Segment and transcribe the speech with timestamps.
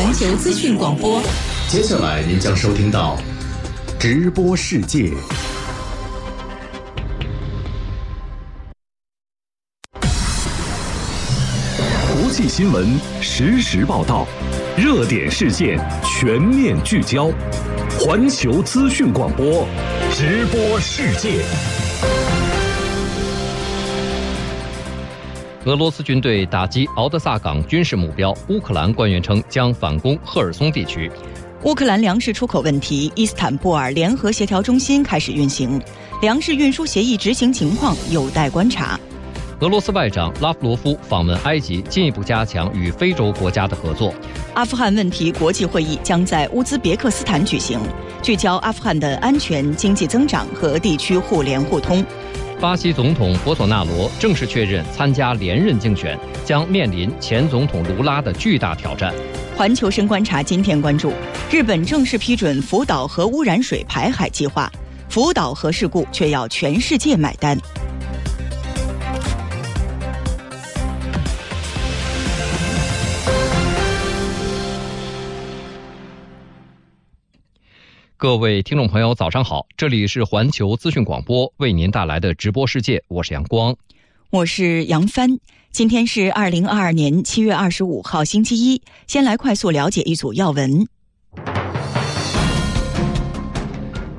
[0.00, 1.20] 环球资讯广播。
[1.66, 3.18] 接下来您将收听到
[3.98, 5.10] 直播世界。
[12.12, 12.88] 国际新闻
[13.20, 14.24] 实时报道，
[14.76, 17.32] 热点事件全面聚焦。
[17.98, 19.66] 环球资讯广播，
[20.14, 21.42] 直播世界。
[25.68, 31.12] 俄罗斯军队打击敖德萨港军事目标，乌克兰官员称将反攻赫尔松地区。
[31.64, 35.78] 乌克兰粮食出口问题，伊斯坦布尔联合协调中心开始运行，
[36.22, 38.98] 粮食运输协议执行情况有待观察。
[39.60, 44.14] 俄罗斯外长拉夫罗夫访问埃及，进一步加强与非洲国家的合作。
[44.54, 47.78] 阿富汗问题国际会议将在乌兹别克斯坦举行，
[48.22, 52.02] 聚焦阿富汗的安全、经济增长和地区互联互通。
[52.60, 59.14] 巴西总统博索纳罗正式确认参加连任竞选，将面临前总统卢拉的巨大挑战。
[59.56, 61.12] 环球深观察今天关注：
[61.52, 64.68] 日本正式批准福岛核污染水排海计划，
[65.08, 67.56] 福岛核事故却要全世界买单。
[78.20, 79.64] 各位听众朋友，早上好！
[79.76, 83.76] 这里是环球资讯广播为您带来的直播世界，我是阳光，
[84.30, 85.38] 我是杨帆。
[85.70, 88.82] 今天是二零二二年七月二十五号，星期一。
[89.06, 90.88] 先来快速了解一组要闻。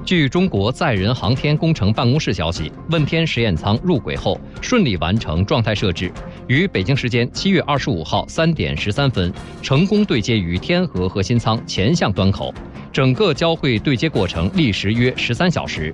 [0.09, 6.11] 据中国载人航天工程办公室消息，问天实验舱入轨后顺利完成状态设置，
[6.47, 12.51] 于北京时间七月二十五号三点十三分成功对接于天河核心舱前向端口。
[12.91, 15.93] 整个交会对接过程历时约十三小时，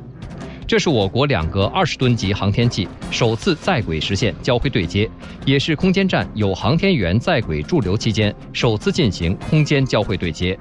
[0.65, 5.09] 这是我国两个二十吨级航天器首次在轨实现交会对接，
[5.45, 10.57] 也是空间站有航天员在轨驻留期间首次进行空间交会对接。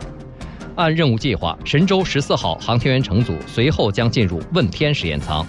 [0.77, 5.47] 按任务计划，神舟十四号航天员乘组随后将进入问天实验舱。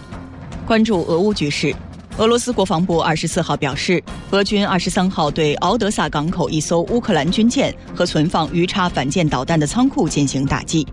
[0.68, 1.74] 关注俄乌局势。
[2.18, 10.88] 俄罗斯国防部二十四号表示，俄军二十三号对敖德萨港口一艘乌克兰军舰和存放鱼叉反舰导弹的仓库进行打击。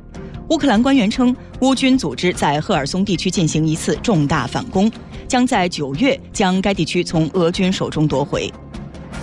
[0.48, 4.90] 乌克兰官员称，乌军组织在赫尔松地区进行一次重大反攻，
[5.28, 8.52] 将在九月将该地区从俄军手中夺回。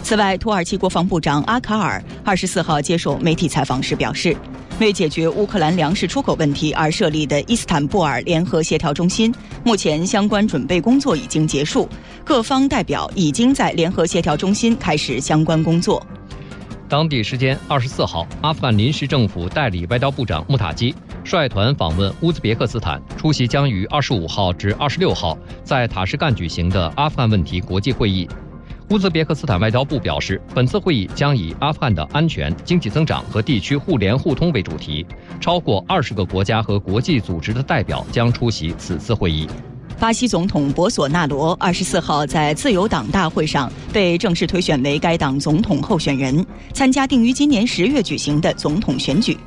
[0.03, 4.37] 此外，土耳其国防部长阿卡尔二十四号接受媒体采访时表示。
[4.79, 11.87] 为解决乌克兰粮食出口问题而设立的伊斯坦布尔联合协调中心，目前相关准备工作已经结束，
[12.23, 16.05] 各方代表已经在联合协调中心开始相关工作。
[16.87, 28.27] 当地时间二十四号，阿富汗临时政府代理外交部长穆塔基率团访问乌兹别克斯坦，出席将于二十五号至二十六号在塔什干举行的阿富汗问题国际会议。
[28.89, 35.05] 乌兹别克斯坦外交部表示，本次会议将以阿富汗的安全、经济增长和地区互联互通为主题，
[35.39, 39.47] 超过二十个国家和国际组织的代表将出席此次会议。
[39.99, 49.37] 巴西总统博索纳罗二十四号在自由党大会上被正式推选为该党总统候选人，参加定于今年十月举行的总统选举。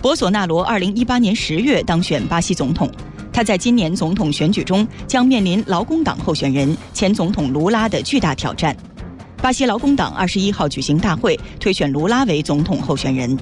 [0.00, 2.88] 博索纳罗二零一八年十月当选巴西总统。
[3.38, 8.76] 他在今年总统选举中将面临劳工党候选人前总统卢拉的巨大挑战。
[9.40, 13.38] 巴西劳工党二十一号举行大会，推选卢拉为总统候选人。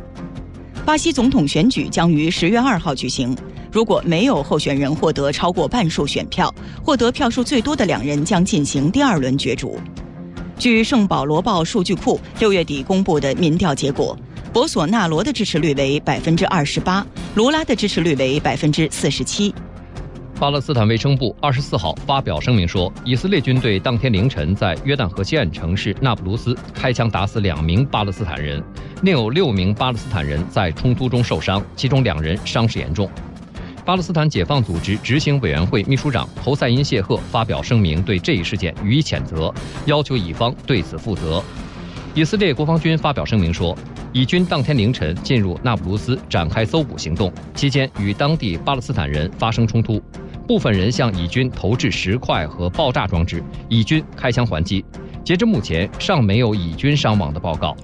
[0.85, 3.35] 巴西总统选举将于十月二号举行。
[3.73, 9.81] 如果没有候选人获得超过半数选票，获得票数最多的两人将进行第二轮角逐。
[10.59, 14.15] 据圣保罗报数据库六月底公布的民调结果，
[14.53, 19.55] 博索纳罗的支持率为百分之二十八，卢拉的支持率为百分之四十七。
[20.39, 28.63] 巴勒斯坦卫生部二十四号发表声明说，以色列军队当天凌晨在约旦河西岸城市纳布卢斯开枪打死两名巴勒斯坦人，
[29.03, 33.09] 另有六名巴勒斯坦人在冲突中受伤，其中两人伤势严重。
[33.83, 39.53] 巴勒斯坦解放组织执行委员会秘书长侯赛因谢赫发表声明，对这一事件予以谴责，
[39.87, 41.43] 要求以方对此负责。
[42.15, 43.75] 以色列国防军发表声明说。
[44.13, 50.01] 以军当天凌晨进入纳布卢斯展开搜捕行动，期间与当地巴勒斯坦人发生冲突，
[50.47, 54.85] 部分人向以军投掷石块和爆炸装置，以军开枪还击。
[55.25, 57.77] 截至目前，尚没有以军伤亡的报告。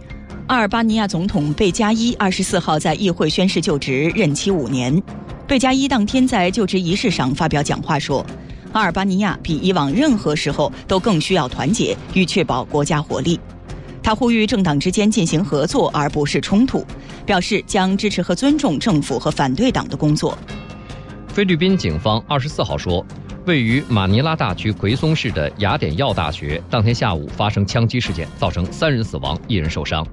[0.46, 5.02] 阿尔巴尼亚总统贝加伊二十四号在议会宣誓就职，任期五年。
[5.46, 8.24] 贝加伊当天在就职仪式上发表讲话说
[8.72, 13.40] ：“阿尔巴尼亚比以往任何时候都更需要团结，与确保国家活力。”
[14.04, 16.84] 他呼吁政党之间进行合作，而不是冲突，
[17.24, 20.36] 表示将支持和尊重政府和反对党的工作。
[21.32, 23.02] 菲律宾警方二十四号说，
[23.46, 30.06] 位于马尼拉大区奎松市的雅典耀大学当天下午发生枪击事件，造成三人死亡，一人受伤。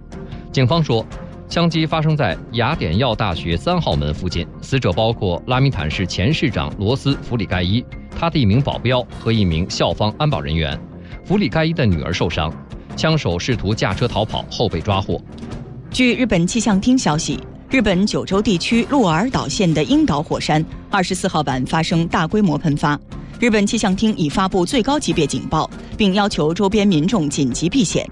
[0.49, 1.05] 警方说，
[1.49, 7.83] 枪击发生在雅典药大学三号门附近，死者包括拉米坦市前市长罗斯·弗里盖伊，
[8.17, 10.79] 他的一名保镖和一名校方安保人员。
[11.25, 12.49] 弗里盖伊的女儿受伤，
[12.95, 15.21] 枪手试图驾车逃跑后被抓获。
[15.91, 17.37] 据日本气象厅消息，
[17.71, 22.99] 日本九州地区鹿儿岛县的樱岛火山二十四号晚发生大规模喷发，
[23.39, 28.09] 日本气象厅已发布最高级别警报，并要求周边民众紧急避险。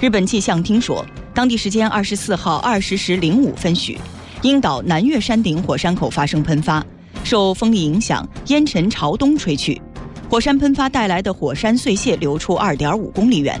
[0.00, 1.04] 日本气象厅说，
[1.34, 3.98] 当地时间二十四号二十时零五分许，
[4.42, 6.84] 樱岛南岳山顶火山口发生喷发，
[7.24, 9.82] 受风力影响，烟尘朝东吹去，
[10.30, 13.60] 火山喷发带来的火山碎屑流出二点五公里远。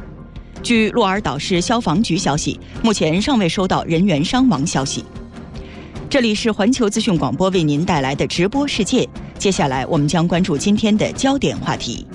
[0.62, 5.04] 据鹿儿岛市消防局消息，目前尚未收到人员伤亡消息。
[6.14, 9.04] 这里是环球资讯广播为您带来的直播世界，
[9.36, 12.06] 接下来我们将关注今天的焦点话题。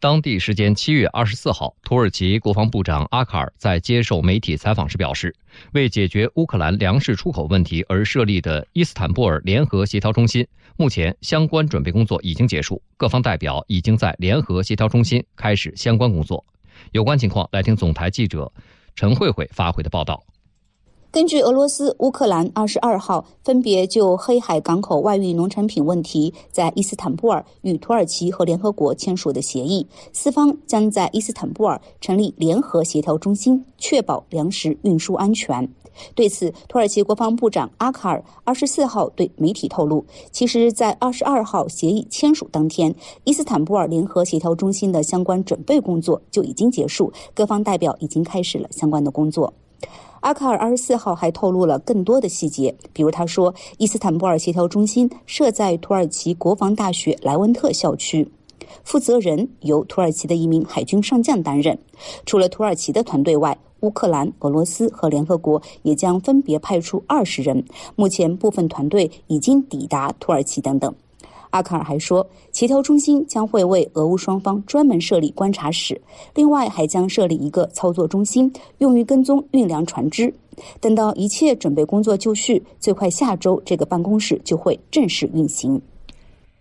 [0.00, 5.34] 当地时间七月二十四号，土耳其国防部长阿卡尔在接受媒体采访时表示，
[5.72, 10.46] 为解决乌克兰粮食出口问题而设立的伊斯坦布尔联合协调中心，
[10.76, 16.44] 目前相关准备工作已经结束，各方代表已经在联合协调中心开始相关工作。
[16.92, 18.52] 有关情况，来听总台记者
[18.94, 20.22] 陈慧慧发回的报道。
[21.10, 35.66] 根据俄罗斯、乌克兰二十二号分别就黑海港口外运农产品问题在伊斯坦布尔与土耳其和联合国签署的协议，四方将在伊斯坦布尔成立联合协调中心，确保粮食运输安全。
[36.14, 42.94] 对此，土耳其国防部长阿卡尔二十四号对媒体透露，其实，在二十二号协议签署当天，
[43.24, 49.52] 伊斯坦布尔联合协调中心的相关准备工作就已经结束，各方代表已经开始了相关的工作。
[50.20, 58.28] 阿卡尔二十四号还透露了更多的细节，比如他说，伊斯坦布尔协调中心设在土耳其国防大学莱文特校区，
[58.82, 61.78] 负责人由土耳其的一名海军上将担任。
[62.26, 67.64] 除了土耳其的团队外，乌克兰、俄罗斯和联合国也将分别派出二十人。
[67.94, 70.92] 目前部分团队已经抵达土耳其等等。
[71.50, 76.00] 阿卡尔还说，协调中心将会为俄乌双方专门设立观察室，
[76.34, 80.32] 另外还将设立一个操作中心，用于跟踪运粮船只。
[80.80, 85.80] 等到一切准备工作就绪，最快下周这个办公室就会正式运行。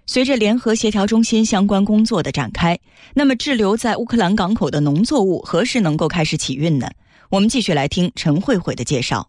[0.06, 2.80] 随着联合协调中心相关工作的展开，
[3.14, 6.90] 那么滞留在乌克兰港口的农作物何时能够开始起运呢？
[7.30, 9.28] 我们继续来听陈慧慧的介绍。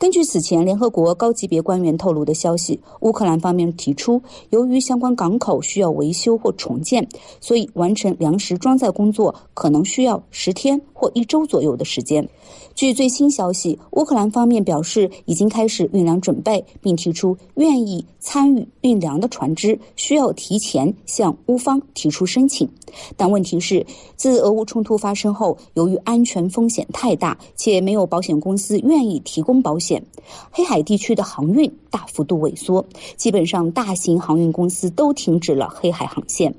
[0.00, 4.18] 根据此前联合国高级别官员透露的消息，乌克兰方面提出，
[4.48, 7.06] 由于相关港口需要维修或重建，
[7.38, 12.26] 所以完成粮食装载工作可能需要十天或一周左右的时间。
[12.74, 22.66] 据最新消息，乌克兰方面表示已经开始运粮准备，并提出愿意参与运粮的船只需要提前向乌方提出申请。
[23.16, 23.84] 但问题是，
[24.16, 30.02] 自俄乌冲突发生后，由于安全风险太大，且没有保险公司愿意提供保险，
[30.50, 32.84] 黑海地区的航运大幅度萎缩，
[33.16, 36.54] 基本上大型航运公司都停止了黑海航线。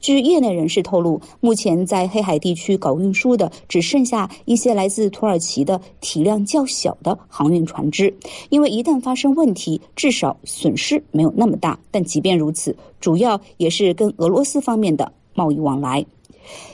[0.00, 8.12] 据业内人士透露，目前在黑海地区搞运输的只剩下一些来自土耳其的体量较小的航运船只，
[8.50, 11.78] 因为一旦发生问题，至少损失没有那么大。
[11.90, 16.04] 但即便如此，主要也是跟俄罗斯方面的贸易往来。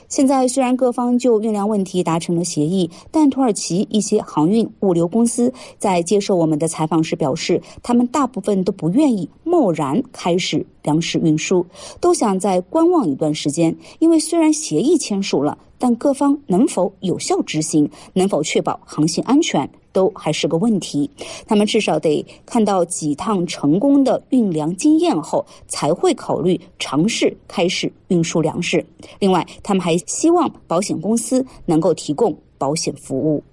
[0.07, 11.63] 现在虽然各方就运粮问题达成了协议，但土耳其一些航运物流公司在接受我们的采访时表示，他们大部分都不愿意贸然开始粮食运输，
[12.01, 13.77] 都想再观望一段时间。
[13.99, 19.69] 因为虽然协议签署了，但各方能否有效执行，能否确保航行安全？
[19.91, 21.09] 都还是个问题，
[21.47, 28.85] 他们至少得看到几趟成功的运粮经验后，才会考虑尝试开始运输粮食。
[29.19, 33.43] 另外，他们还希望保险公司能够提供保险服务。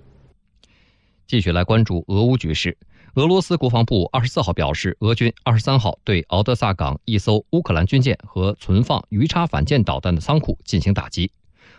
[1.27, 2.77] 继续来关注俄乌局势，
[3.15, 11.31] 俄罗斯国防部二十四号表示，俄军二十三号对敖德萨港一艘乌克兰军舰和存放鱼叉反舰导弹的仓库进行打击。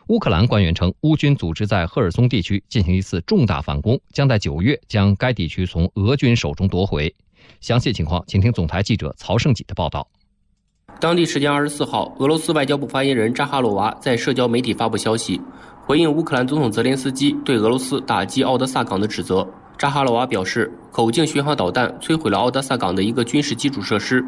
[0.09, 7.13] 乌克兰官员称，乌军组织在赫尔松地区进行一次重大反攻，将在九月将该地区从俄军手中夺回。
[7.59, 10.07] 详细情况，请听总台记者曹胜己的报道。
[11.01, 15.41] 当地时间二十四号，俄罗斯外交部发言人扎哈罗娃在社交媒体发布消息，
[15.85, 19.45] 回应乌克兰总统泽连斯基对俄罗斯打击奥德萨港的指责。
[19.77, 24.23] 扎哈罗娃表示，口径巡航导弹摧毁了奥德萨港的一个军事基础设施，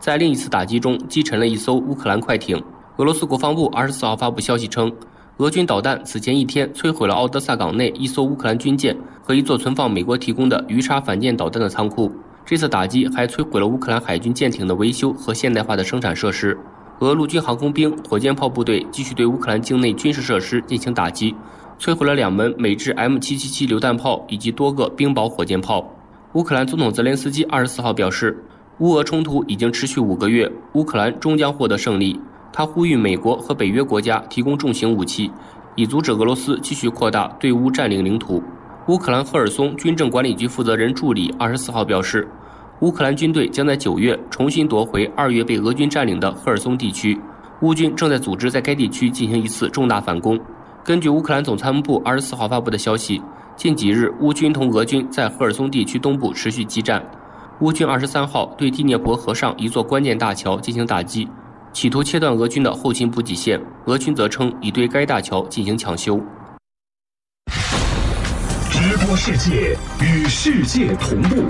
[0.00, 2.60] 在另一次打击中击沉了一艘乌克兰快艇。
[2.96, 4.92] 俄罗斯国防部二十四号发布消息称。
[5.40, 12.12] 俄军导弹此前一天摧毁了奥德萨港内一艘乌克兰军舰和一座存放美国提供的鱼叉反舰导弹的仓库。
[12.44, 16.54] 这次打击还摧毁了乌克兰海军舰艇的维修和现代化的生产设施。
[16.98, 21.34] 俄陆军航空兵、火箭炮部队继续对乌克兰境内军事设施进行打击，
[21.78, 25.90] 摧毁了两门美制 M777 榴弹炮以及多个冰雹火箭炮。
[26.34, 28.44] 乌克兰总统泽连斯基二十四号表示，
[28.80, 32.20] 乌俄冲突已经持续五个月，乌克兰终将获得胜利。
[32.52, 35.30] 他呼吁美国和北约国家提供重型武器，
[35.76, 38.42] 以阻止俄罗斯继续扩大对乌占领领土。
[38.88, 42.28] 乌克兰赫尔松军政管理局负责人助理二十四号表示，
[42.80, 47.20] 乌克兰军队将在九月重新夺回二月被俄军占领的赫尔松地区。
[47.62, 50.40] 乌军正在组织在该地区进行一次重大反攻。
[50.82, 53.20] 根据乌克兰总参谋部二十四号发布的消息。
[53.54, 57.04] 近几日，乌军同俄军在赫尔松地区东部持续激战。
[57.60, 61.28] 乌军二十三号对第聂伯河上一座关键大桥进行打击，
[61.72, 63.60] 企图切断俄军的后勤补给线。
[63.86, 66.20] 俄军则称已对该大桥进行抢修。
[68.70, 71.44] 直播世界，与世界同步，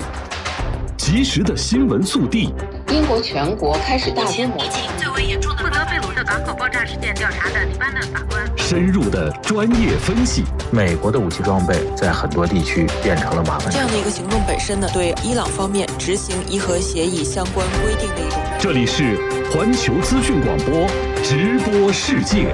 [0.97, 2.53] 及时的新闻速递。
[2.91, 4.57] 英国全国开始大规模。
[4.57, 8.45] 疫情最为严重的负责贝鲁特港口爆炸事件调查的黎巴嫩法官。
[8.57, 10.43] 深入的专业分析。
[10.71, 13.71] 美国的武器装备在很多地区变成了麻烦。
[13.71, 18.39] 这样的一个行动本身呢，对伊朗方面执行伊核协议相关规定的一种。
[18.59, 19.17] 这里是
[19.53, 20.85] 环球资讯广播
[21.23, 22.53] 直播世界。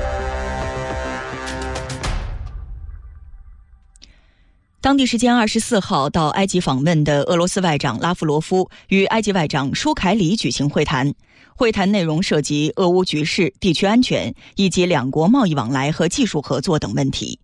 [4.80, 11.12] 当地时间二十四号到埃及访问的俄罗斯外长拉夫罗夫与埃及外长舒凯里举行会谈，
[11.56, 17.40] 会谈内容涉及俄乌局势、地区安全以及两国贸易往来和技术合作等问题。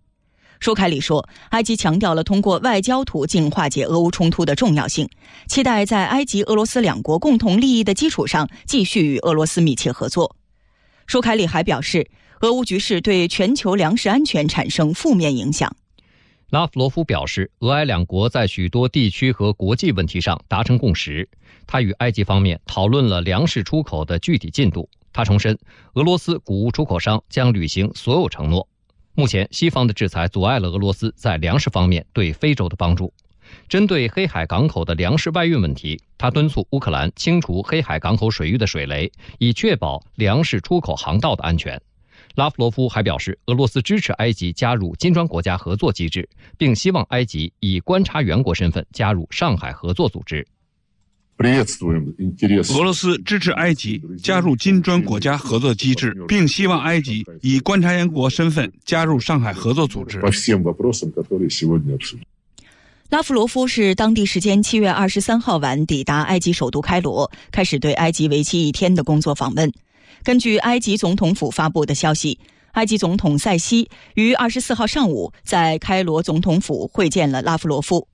[0.60, 5.08] 舒凯里说，埃及强调了通过外交途径化解俄乌冲突的重要性，
[5.48, 10.36] 期待在埃及、俄罗斯两国共同利益的基础上继续与俄罗斯密切合作。
[11.08, 12.08] 舒凯里还表示，
[12.42, 15.74] 俄乌局势对全球粮食安全产生负面影响。
[16.54, 21.28] 拉夫罗夫表示，俄埃两国在许多地区和国际问题上达成共识。
[21.66, 24.88] 他与埃及方面讨论了粮食出口的具体进度。
[25.12, 25.58] 他重申，
[25.94, 28.68] 俄罗斯谷物出口商将履行所有承诺。
[29.16, 33.12] 目前，西方的制裁阻碍了俄罗斯在粮食方面对非洲的帮助。
[33.68, 41.82] 针对黑海港口的粮食外运问题，他敦促乌克兰清除黑海港口水域的水雷，以确保粮食出口航道的安全。
[42.34, 50.44] 拉夫罗夫还表示，俄罗斯支持埃及加入金砖国家合作机制，并希望埃及以观察员国身份加入上海合作组织。
[51.38, 60.20] 俄罗斯支持埃及加入金砖国家合作机制，并希望埃及以观察员国身份加入上海合作组织。
[63.10, 69.72] 拉夫罗夫是当地时间七月二十三号晚抵达埃及首都开罗，开始对埃及为期一天的工作访问。
[70.24, 72.38] 根据埃及总统府发布的消息，
[72.72, 78.08] 埃及总统塞西于二十四号上午在开罗总统府会见了拉夫罗夫。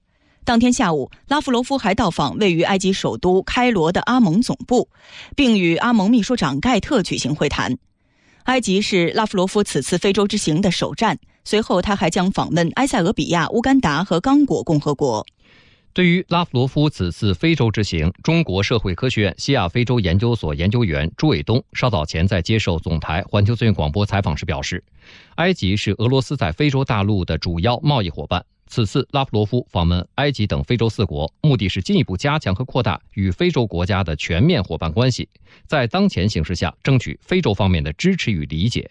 [0.45, 4.89] 当天下午，拉夫罗夫还到访位于埃及首都开罗的阿盟总部，
[5.37, 7.79] 并与阿盟秘书长盖特举行会谈。
[8.45, 15.25] 埃及是拉夫罗夫此次非洲之行的首站，随后他还将访问埃塞俄比亚、乌干达和刚果共和国。
[15.93, 24.85] 对于拉夫罗夫此次非洲之行，中国社会科学院西亚非洲研究所研究员朱伟东稍早前在接受总台环球资讯广播采访时表示，
[25.35, 28.45] 埃及是俄罗斯在非洲大陆的主要贸易伙伴。
[28.69, 35.29] 此次拉夫罗夫访问埃及等非洲四国，目的是进一步加强和扩大与非洲国家的全面伙伴关系，
[35.67, 38.89] 在当前形势下争取非洲方面的支持与理解。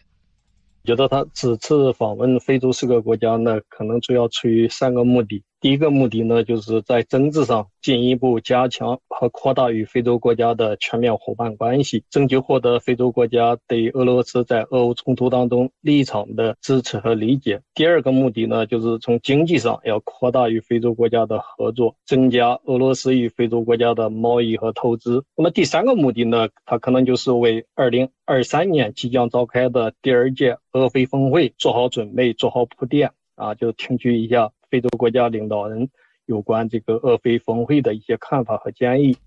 [0.84, 5.42] 觉得他此次访问非洲四个国家呢，可能主要出于三个目的。
[5.62, 17.62] 第一个目的呢，就是在政治上进一步加强和扩大与非洲国家的全面伙伴关系，争取获得非洲国家对俄罗斯在俄乌冲突当中立场的支持和理解。
[17.76, 25.26] 第二个目的呢，就是从经济上要扩大与非洲国家的合作，增加俄罗斯与非洲国家的贸易和投资。
[25.36, 34.52] 那么第三个目的呢，它可能就是为二零二三年即将召开的第二届俄非峰会做好准备、做好铺垫啊，就听取一下。
[34.70, 35.90] 非洲国家领导人
[36.26, 39.18] 有关这个俄非峰会的一些看法和建议。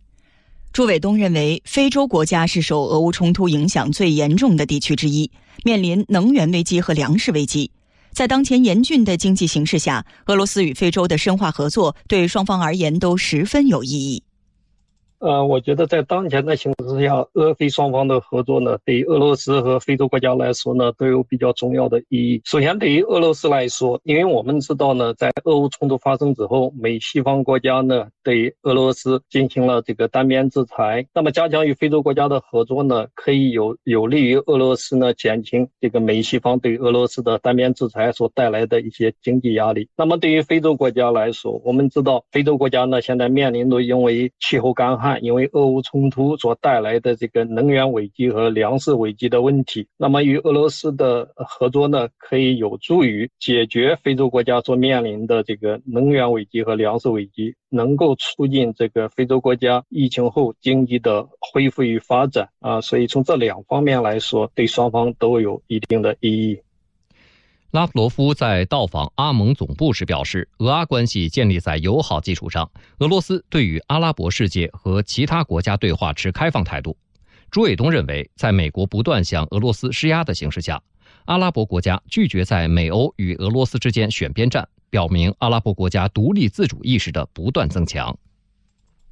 [0.72, 5.30] 朱伟东认为，非洲国家是受俄乌冲突影响最严重的地区之一，
[5.64, 7.70] 面临能源危机和粮食危机。
[8.10, 14.22] 在当前严峻的经济形势下，俄罗斯与非洲的深化合作对双方而言都十分有意义。
[15.22, 22.42] 呃，我觉得在当前的形势下，俄非双方的合作呢，对于俄罗斯和非洲国家来说呢，都有比较重要的意义。
[22.44, 31.06] 首先，对于俄罗斯来说，因为我们知道呢，在俄乌冲突发生之后，美西方国家呢对俄罗斯进行了这个单边制裁。
[31.14, 39.88] 那么，加强与非洲国家的合作呢，可以有有利于俄罗斯呢减轻这个美西方对俄罗斯的单边制裁所带来的一些经济压力。
[39.96, 45.11] 那么，对于非洲国家来说，我们知道非洲国家呢现在面临着因为气候干旱。
[45.20, 62.80] 因为俄乌冲突所带来的这个能源危机和粮食危机的问题，那么与俄罗斯的合作呢，可以有助于解决非洲国家所面临的这个能源危机和粮食危机，能够促进这个非洲国家疫情后经济的恢复与发展啊。
[62.80, 66.60] 所以从这两方面来说，对双方都有一定的意义。
[67.72, 72.70] 拉夫罗夫在到访阿盟总部时表示，俄阿关系建立在友好基础上。
[72.98, 76.94] 俄罗斯对于阿拉伯世界和其他国家对话持开放态度。
[77.50, 80.82] 朱伟东认为，在美国不断向俄罗斯施压的形势下，
[81.24, 88.14] 阿拉伯国家拒绝在美欧与俄罗斯之间选边站，表明阿拉伯国家独立自主意识的不断增强。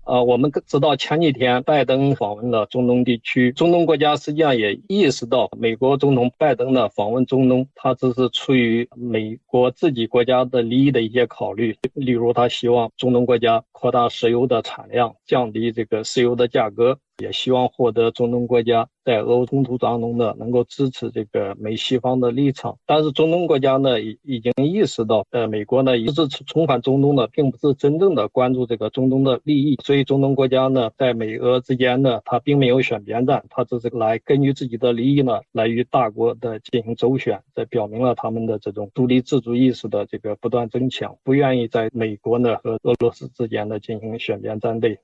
[0.05, 16.99] 啊，我们知道前几天拜登访问了中东地区，中东国家实际上也意识到，美国总统拜登的访问中东，他只是出于美国自己国家的利益的一些考虑，例如他希望中东国家扩大石油的产量，降低这个石油的价格。
[17.21, 22.79] 也希望获得中东国家在俄乌冲突当中呢，能够支持这个美西方的立场。
[22.87, 29.77] 但是中东国家呢，已已经意识到，呃，美国呢一直重返中东的，并不是真正的关注这个中东的利益。
[29.85, 44.99] 所以中东国家呢，在美俄之间呢，他并没有选边站，他只是来根据自己的利益呢，来与大国的进行周旋，这表明了他们的这种独立自主意识的这个不断增强，不愿意在美国呢和俄罗斯之间呢进行选边站队。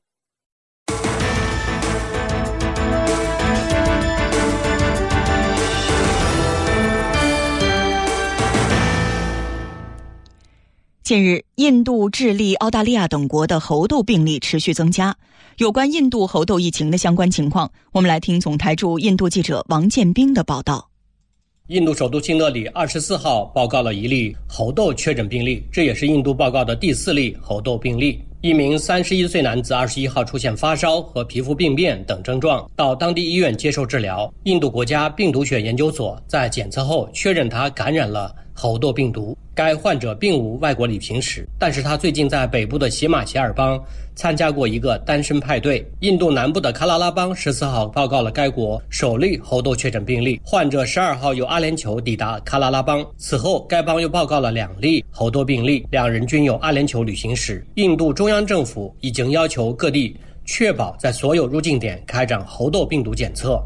[11.06, 15.16] 近日，印度、智利、澳大利亚等国的猴痘病例持续增加。
[15.58, 20.90] 有关印度猴痘疫情的相关情况，我们来听总台驻印度记者王建兵的报道。
[21.68, 28.20] 印度首都新德里二十四号报告了一例猴痘确诊病例，这也是印度报告的第四例猴痘病例。
[28.40, 34.28] 一名三十一岁男子二十一号出现发烧和皮肤病变等症状，到当地医院接受治疗。
[34.42, 38.34] 印度国家病毒学研究所在检测后确认他感染了。
[38.58, 43.78] 猴痘病毒，该患者并无外国旅行史，但是他最近在北部的喜马偕尔邦
[44.14, 45.86] 参加过一个单身派对。
[46.00, 57.62] 印度南部的喀拉拉邦十四号报告了该国首例猴痘确诊病例，患者十二号由阿联酋抵达喀拉拉邦，此后该邦又报告了两例猴痘病例，两人均有阿联酋旅行史。
[57.74, 60.16] 印度中央政府已经要求各地
[60.46, 63.62] 确保在所有入境点开展猴痘病毒检测。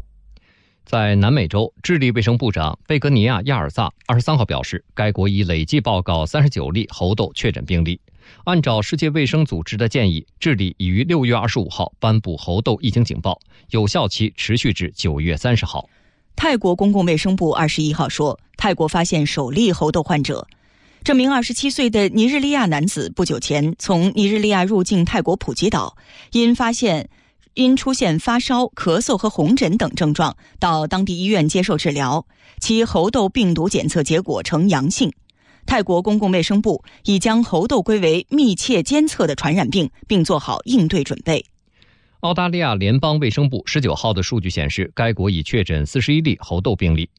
[0.91, 7.97] 在南美洲，智利卫生部长贝格尼亚亚尔萨二十三号表示，该国已累计报告三十九例猴痘确诊病例。
[8.43, 15.87] 按照世界卫生组织的建议，智利已于六月二十五号颁布猴痘疫情警报，有效期持续至九月三十号。
[16.35, 20.45] 泰国公共卫生部二十一号说，泰国发现首例猴痘患者，
[21.05, 25.95] 这名二十七岁的尼日利亚男子不久前从尼日利亚入境泰国普吉岛，
[26.33, 27.09] 因发现。
[27.53, 32.25] 因出现发烧、咳嗽和红疹等症状，到当地医院接受治疗，
[32.59, 35.11] 其猴痘病毒检测结果呈阳性。
[35.65, 41.45] 泰国公共卫生部已将猴痘归为密切监测的传染病，并做好应对准备。
[42.21, 47.09] 澳大利亚联邦卫生部十九号的数据显示，该国已确诊四十一例猴痘病例。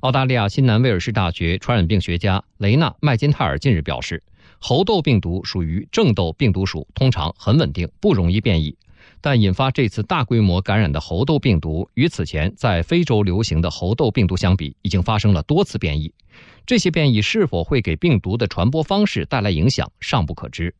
[0.00, 4.22] 澳大利亚新南威尔士大学传染病学家雷纳麦金泰尔近日表示，
[4.58, 8.76] 猴痘病毒属于正痘病毒属，通常很稳定，不容易变异。
[9.22, 16.12] 但引发这次大规模感染的猴痘病毒，与此前在非洲流行的猴痘病毒相比，已经发生了多次变异。
[16.66, 20.74] 这些变异是否会给病毒的传播方式带来影响，尚不可知。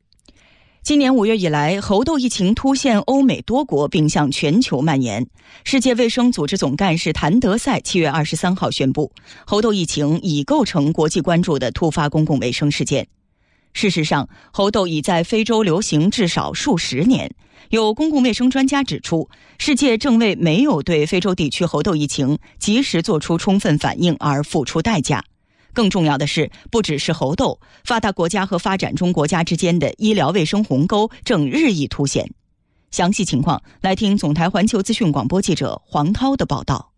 [0.82, 5.24] 今年五月以来，猴痘疫情突现欧美多国，并向全球蔓延。
[5.62, 9.12] 世界卫生组织总干事谭德赛七月二十三号宣布，
[9.46, 13.06] 猴痘疫情已构成国际关注的突发公共卫生事件。
[13.72, 17.34] 事实上，猴痘已在非洲流行至少数十年。
[17.70, 25.24] 有公共卫生专家指出，世界正为没有对非洲地区猴痘疫情及时做出充分反应而付出代价。
[25.72, 32.30] 更重要的是，不只是猴痘，发达国家和发展中国家之间的医疗卫生鸿沟正日益凸显。
[32.90, 36.91] 详细情况，来听总台环球资讯广播记者黄涛的报道。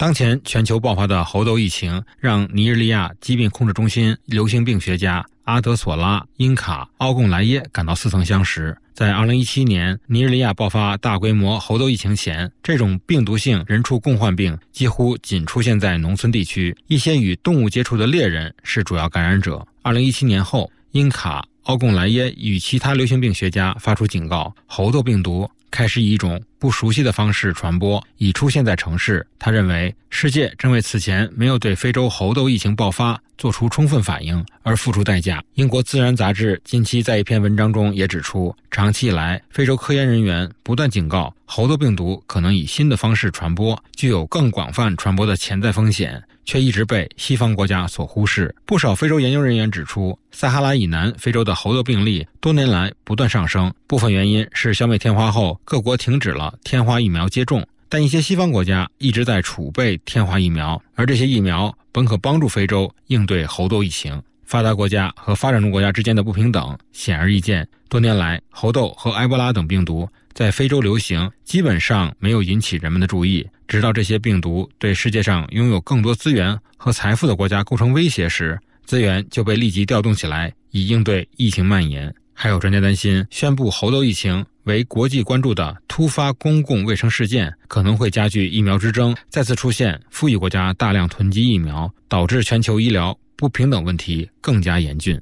[0.00, 8.74] 当前全球爆发的猴痘疫情，让尼日利亚疾病控制中心流行病学家阿德索拉·因卡·奥贡莱耶感到似曾相识。
[8.94, 19.62] 在2017年尼日利亚爆发大规模猴痘疫情前，这种病毒性人畜共患病几乎仅出现在农村地区，一些与动物接触的猎人是主要感染者。
[19.82, 25.46] 2017年后，因卡·奥贡莱耶与其他流行病学家发出警告：猴痘病毒。
[25.70, 29.26] 开始以一种不熟悉的方式传播，已出现在城市。
[29.38, 35.42] 他认为，世界正为此前没有对非洲猴痘疫情爆发做出充分反应而付出代价。
[35.54, 46.22] 英国《自然》杂志近期在一篇文章中也指出，长期以来，非洲科研人员不断警告，猴痘病毒可能以新的方式传播，具有更广泛传播的潜在风险。
[46.44, 48.54] 却一直被西方国家所忽视。
[48.64, 57.66] 不少非洲研究人员指出，撒哈拉以南非洲的猴痘病例多年来不断上升，部分原因是消灭天花后，各国停止了天花疫苗接种。
[57.88, 64.22] 但一些西方国家一直在储备天花疫苗，而这些疫苗本可帮助非洲应对猴痘疫情。
[64.44, 67.66] 发达国家和发展中国家之间的不平等显而易见。
[67.88, 73.46] 多年来，猴痘和埃博拉等病毒在非洲流行，基本上没有引起人们的注意。
[73.68, 82.12] 直到这些病毒对世界上拥有更多资源和财富的国家构成威胁时，资源就被立即调动起来，以应对疫情蔓延。
[82.32, 93.16] 还有专家担心，宣布猴痘疫情为国际关注的突发公共卫生事件，可能会加剧疫苗之争，再次出现富裕国家大量囤积疫苗，导致全球医疗。
[93.36, 95.18] 不平等问题更加严峻。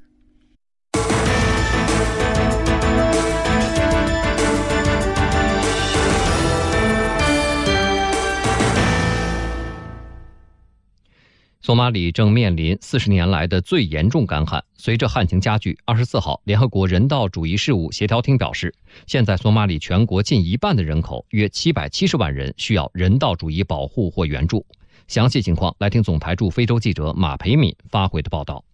[11.68, 14.64] 索马里正面临四十年来的最严重干旱。
[14.78, 18.74] 随着旱情加剧，二十四号，联合国人道主义事务协调厅表示，
[19.06, 24.64] 现在索马里全国近一半的人口，约七百七十万人，需要人道主义保护或援助。
[25.08, 28.64] 详细情况，来听总台驻非洲记者马培敏发回的报道。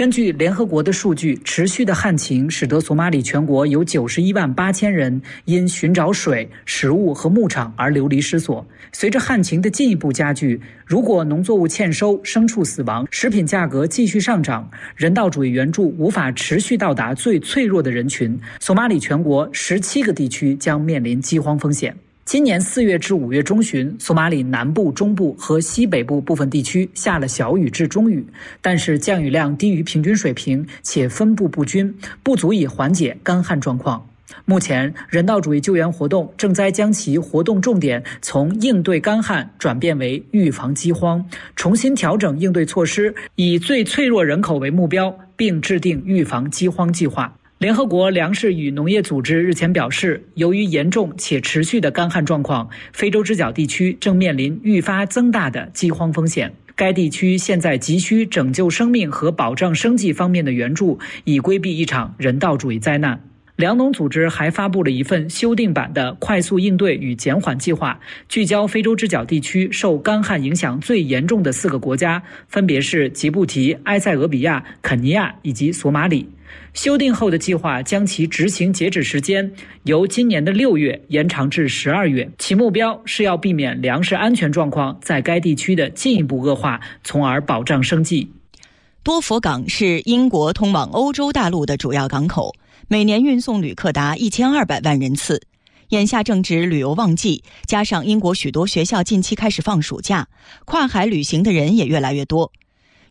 [0.00, 8.66] 根据联合国的数据，持续的旱情使得索马里全国有九十一万八千人因寻找水、食物和牧场而流离失所。
[8.92, 21.94] 随着旱情的进一步加剧，如果农作物欠收、牲畜死亡、食品价格继续上涨，人道主义援助无法持续到达最脆弱的人群，索马里全国十七个地区将面临饥荒风险。
[22.30, 28.24] 今年四月至五月中旬，索马里南部、中部和西北部部分地区下了小雨至中雨，
[28.62, 34.06] 但是降雨量低于平均水平，且分布不均，不足以缓解干旱状况。
[34.44, 47.36] 目前，人道主义救援活动正在将其活动重点从应对干旱转变为预防饥荒，重新调整应对措施，以最脆弱人口为目标，并制定预防饥荒计划。
[47.60, 56.50] 联合国粮食与农业组织日前表示，由于严重且持续的干旱状况，非洲之角地区正面临愈发增大的饥荒风险。
[56.74, 63.20] 该地区现在急需拯救生命和保障生计方面的援助，以规避一场人道主义灾难。
[63.56, 76.26] 粮农组织还发布了一份修订版的快速应对与减缓计划，聚焦非洲之角地区受干旱影响最严重的四个国家，分别是吉布提、埃塞俄比亚、肯尼亚以及索马里。
[76.72, 79.50] 修订后的计划将其执行截止时间
[79.82, 88.30] 由今年的六月延长至十二月，其目标是要避免粮食安全状况在该地区的进一步恶化，从而保障生计。
[89.02, 92.54] 多佛港是英国通往欧洲大陆的主要港口，
[92.86, 95.42] 每年运送旅客达一千二百万人次。
[95.88, 100.28] 眼下正值旅游旺季，加上英国许多学校近期开始放暑假，
[100.64, 102.52] 跨海旅行的人也越来越多。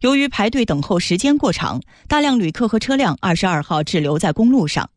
[0.02, 4.90] 由于排队等候时间过长，大量旅客和车辆二十二号滞留在公路上。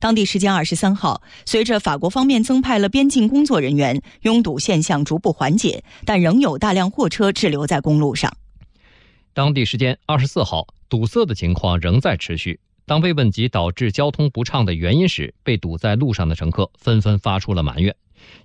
[0.00, 8.36] 当地时间二十三号，随着法国方面增派了边境工作人员，拥堵现象逐步缓解，但仍有大量货车滞留在公路上。
[9.32, 12.58] 当地时间二十四号，堵塞的情况仍在持续。
[12.84, 17.94] 当被问及导致交通不畅的原因时，被堵在路上的乘客纷纷发出了埋怨。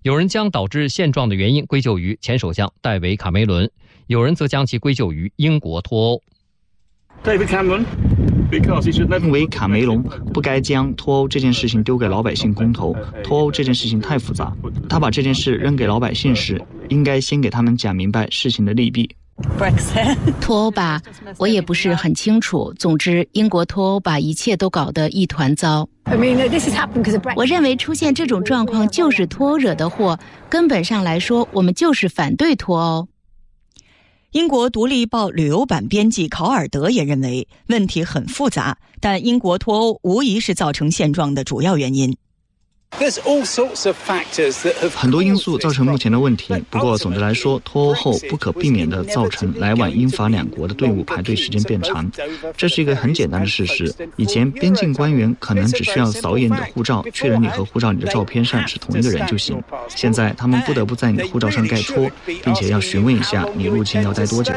[0.04, 3.70] 有人将导致现状的原因归咎于前首相戴维·卡梅伦。
[4.08, 6.22] 有人则将其归咎于英国脱欧。
[7.24, 7.84] David Cameron.
[8.50, 10.02] 认为卡梅隆
[10.34, 14.56] 不该将脱欧这件事情丢给老百姓公投，脱欧这件事情太复杂。
[14.88, 19.14] 他把这件事扔给老百姓时，应该先给他们讲明白事情的利弊。
[20.40, 21.02] 脱欧吧，
[21.38, 22.74] 我也不是很清楚。
[22.80, 25.88] 总之，英国脱欧把一切都搞得一团糟。
[27.36, 30.18] 我认为出现这种状况就是脱欧惹的祸。
[30.50, 33.08] 根本上来说，我们就是反对脱欧。
[34.34, 42.14] 英国《独立报》旅游版编辑考尔德也认为问题很复杂，但英国脱欧无疑是造成现状的主要原因。
[44.96, 52.10] 很多因素造成目前的问题，不过总的来说，脱欧后不可避免地造成来往英法两国的队伍排队时间变长。
[52.56, 53.94] 这是一个很简单的事实。
[54.16, 59.62] 以前边境官员可能只需要扫一眼你的护照，确认你和护照里的照片上是同一个人就行。
[59.90, 64.52] 现在他们不得不在你的护照上盖戳，并且要询问一下你入境要待多久。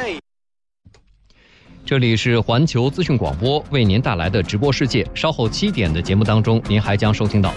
[1.85, 5.07] 这里是环球资讯广播为您带来的直播世界。
[5.15, 7.53] 稍后七点的节目当中，您还将收听到。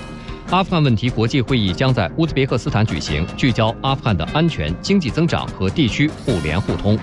[0.50, 6.98] 阿富汗问题国际会议将在乌兹别克斯坦举行，聚焦阿富汗的安全、经济增长和地区互联互通。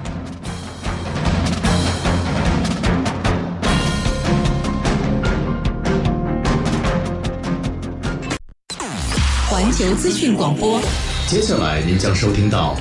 [9.48, 10.80] 环球资讯广播，
[11.26, 12.76] 接下来您将收听到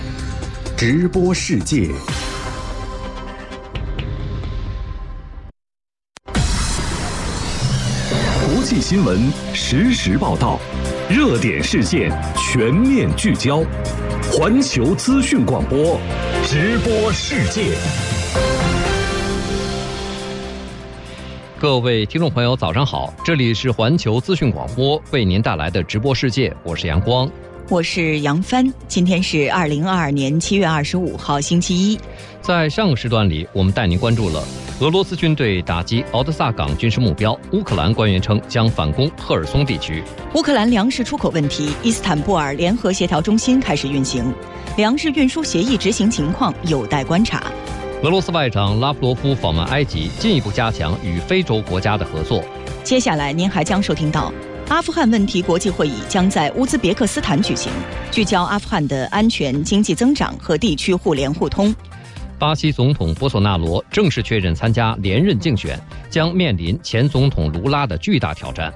[0.78, 1.90] 直播世界。
[8.70, 9.20] 记新闻
[9.52, 10.60] 实时报道，
[11.10, 13.64] 热点事件全面聚焦。
[14.32, 16.00] 环球资讯广播，
[16.46, 17.76] 直播世界。
[21.58, 23.12] 各位听众朋友，早上好！
[23.26, 27.28] 这里是环球资讯广播为您带来的直播世界，我是阳光，
[27.70, 28.66] 我是杨帆。
[28.88, 32.00] 今天是二零二二年七月二十五号，星期一。
[32.42, 34.44] 在上个时段里，我们带您关注了。
[34.80, 40.04] 俄罗斯军队打击敖德萨港军事目标，乌克兰官员称将反攻赫尔松地区。
[40.34, 44.34] 乌克兰粮食出口问题，伊斯坦布尔联合协调中心开始运行，
[44.76, 47.52] 粮食运输协议执行情况有待观察。
[48.02, 52.44] 俄罗斯外长拉夫罗夫访问埃及，进一步加强与非洲国家的合作。
[52.84, 54.34] 接下来您还将收听到，
[54.70, 57.72] 阿富汗问题国际会议将在乌兹别克斯坦举行，
[58.12, 61.74] 聚焦阿富汗的安全、经济增长和地区互联互通。
[62.38, 65.78] 巴西总统博索纳罗正式确认参加连任竞选，
[66.08, 68.72] 将面临前总统卢拉的巨大挑战。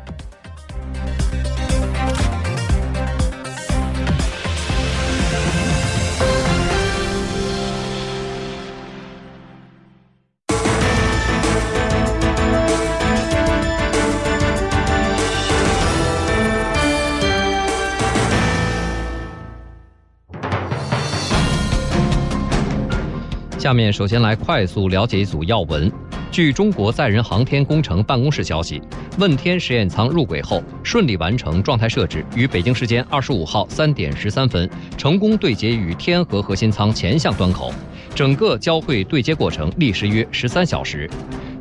[23.64, 25.90] 下面首先来快速了解一组要闻。
[26.30, 28.82] 据中国载人航天工程办公室消息，
[29.18, 37.72] 问天实验舱入轨后顺利完成状态设置，于北京时间二十五号三点十三分成功对接于天河核心舱前向端口，
[38.16, 41.10] 整个交会对接过程历时约十三小时。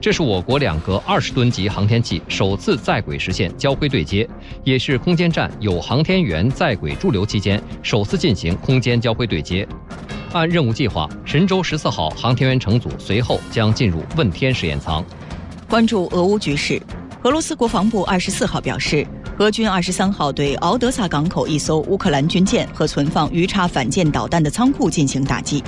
[0.00, 4.28] 这是我国两个二十吨级航天器首次在轨实现交会对接，
[4.64, 9.66] 也是空间站有航天员在轨驻留期间首次进行空间交会对接。
[10.32, 15.04] 按任务计划，神舟十四号航天员乘组随后将进入问天实验舱。
[15.68, 16.82] 关注俄乌局势，
[17.22, 19.06] 俄罗斯国防部二十四号表示，
[19.38, 25.62] 俄军二十三号对敖德萨港口一艘乌克兰军舰和存放鱼叉反舰导弹的仓库进行打击。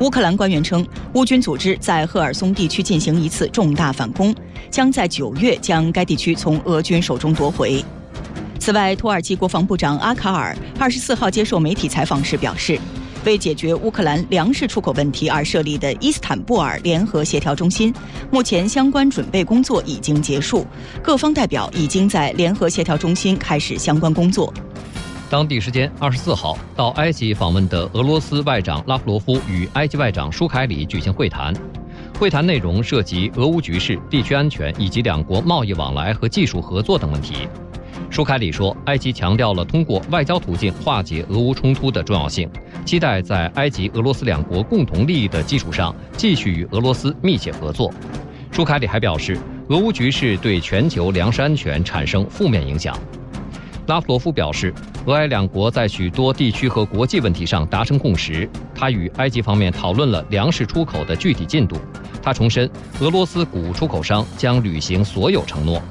[0.00, 4.34] 乌克兰官员称，乌军组织在赫尔松地区进行一次重大反攻，
[4.70, 7.84] 将在九月将该地区从俄军手中夺回。
[8.58, 12.78] 此外，土耳其国防部长阿卡尔二十四号接受媒体采访时表示。
[13.24, 17.94] 为解决乌克兰粮食出口问题而设立的伊斯坦布尔联合协调中心，
[18.32, 20.66] 目前相关准备工作已经结束，
[21.00, 24.52] 各方代表已经在联合协调中心开始相关工作。
[25.32, 31.54] 当地时间二十四号到埃及访问的俄罗斯外长拉夫罗夫与埃及外长舒凯里举行会谈，
[32.18, 37.48] 会谈内容涉及俄乌局势、地区安全以及两国贸易往来和技术合作等问题。
[38.10, 42.46] 舒凯里说，埃及强调了通过外交途径化解俄乌冲突的重要性，
[42.84, 47.90] 期待在埃及、俄罗斯两国共同利益的基础上继续与俄罗斯密切合作。
[48.50, 49.38] 舒凯里还表示，
[49.70, 52.94] 俄乌局势对全球粮食安全产生负面影响。
[53.86, 54.72] 拉夫罗夫表示，
[55.06, 58.48] 俄埃两国在许多地区和国际问题上达成共识。
[58.74, 61.76] 他与埃及方面讨论了粮食出口的具体进度。
[62.22, 65.82] 他重申，俄罗斯谷出口商将履行所有承诺。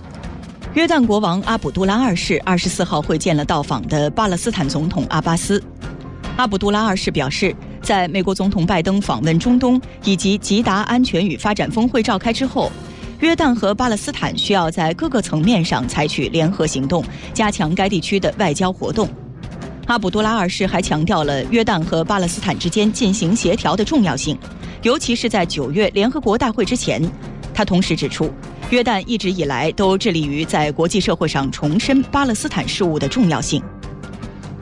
[0.74, 5.62] 约旦国王阿卜杜拉二世二十四号会见了到访的巴勒斯坦总统阿巴斯。
[6.38, 12.72] 阿卜杜拉二世表示，在美国总统拜登访问中东以及吉达安全与发展峰会召开之后，
[13.22, 17.04] 约旦和巴勒斯坦需要在各个层面上采取联合行动，
[17.34, 19.08] 加强该地区的外交活动。
[19.86, 24.38] 阿卜杜拉二世还强调了约旦和巴勒斯坦之间进行协调的重要性，
[24.82, 27.02] 尤其是在九月联合国大会之前。
[27.54, 28.32] 他同时指出。
[28.72, 33.62] 约旦一直以来都致力于在国际社会上重申巴勒斯坦事务的重要性。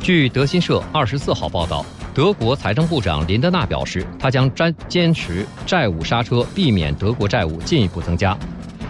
[0.01, 1.85] 据德新社二十四号报道，
[2.19, 8.37] 德国财政部长林德纳表示，他将坚坚持债务刹车，避免德国债务进一步增加。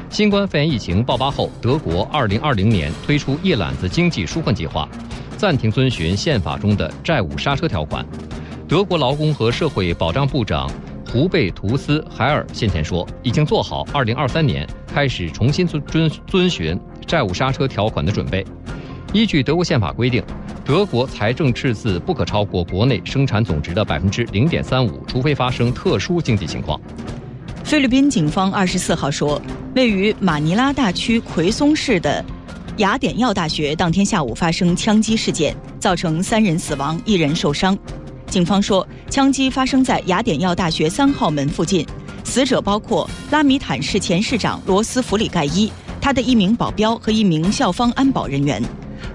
[0.10, 4.90] 新冠肺炎疫情爆发后，德国2020年推出一揽子经济纾困计划，
[5.38, 8.04] 暂停遵循宪法中的债务刹车条款。
[8.68, 10.68] 德国劳工和社会保障部长
[11.08, 18.44] 胡贝图斯海尔先前说，已经做好2023年开始重新遵遵遵循债务刹车条款的准备。
[19.12, 20.24] 依据德国宪法规定，
[20.64, 26.80] 德国财政赤字不可超过国内生产总值的百分之零点三五，除非发生特殊经济情况。
[27.64, 29.42] 菲律宾警方二十四号说，
[29.76, 32.24] 位于马尼拉大区奎松市的
[32.78, 37.76] 雅典药大学当天下午发生枪击事件，造成三人死亡，一人受伤。
[38.28, 41.84] 警方说，枪击发生在雅典药大学三号门附近，
[42.24, 48.62] 死者包括拉米坦市前市长罗斯弗里盖伊，他的一名保镖和一名校方安保人员。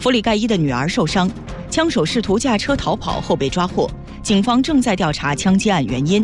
[0.04, 1.30] 弗里盖伊的女儿受伤，
[1.70, 3.90] 枪手试图驾车逃跑后被抓获。
[4.22, 6.22] 警方正在调查枪击案原因。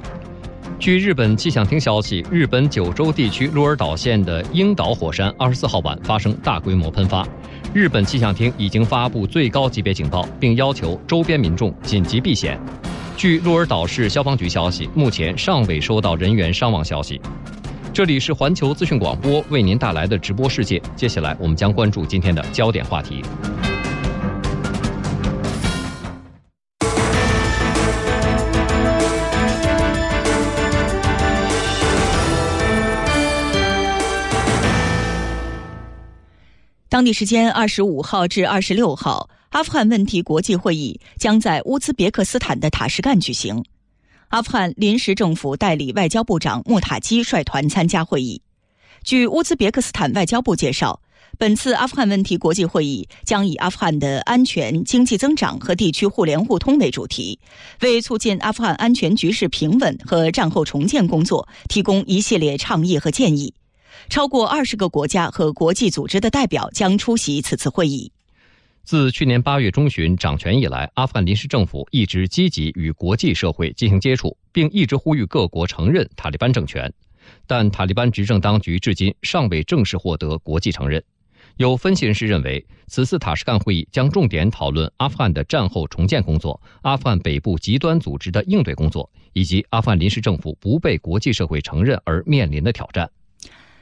[0.78, 7.26] 据日本气象厅消息，日本九州地区鹿儿岛县的樱岛火山二十四号晚发生大规模喷发，
[7.72, 12.60] 日本气象厅已经发布最高级别警报，并要求周边民众紧急避险。
[13.16, 17.18] 据鹿儿岛市消防局消息，目前尚未收到人员伤亡消息。
[17.92, 23.20] 这里是环球资讯广播为您带来的直播世界，接下来我们将关注今天的焦点话题。
[36.88, 43.62] 当地时间二十五号至二十六号，阿富汗问题国际会议将在乌兹别克斯坦的塔什干举行。
[44.30, 48.40] 阿富汗临时政府代理外交部长穆塔基率团参加会议。
[49.02, 51.00] 据乌兹别克斯坦外交部介绍，
[51.36, 57.40] 本次阿富汗问题国际会议将以阿富汗的安全、经济增长和地区互联互通为主题，
[57.80, 63.52] 为促进阿富汗安全局势平稳和战后重建工作提供一系列倡议和建议。
[64.08, 68.12] 超过二十个国家和国际组织的代表将出席此次会议。
[68.84, 76.92] 自去年八月中旬掌权以来，阿富汗临时政府一直积极与国际社会进行接触，并一直呼吁各国承认塔利班政权。
[77.46, 81.02] 但塔利班执政当局至今尚未正式获得国际承认。
[81.56, 93.08] 有分析人士认为，此次塔什干会议将重点讨论阿富汗的战后重建工作、阿富汗北部极端组织的应对工作，以及阿富汗临时政府不被国际社会承认而面临的挑战。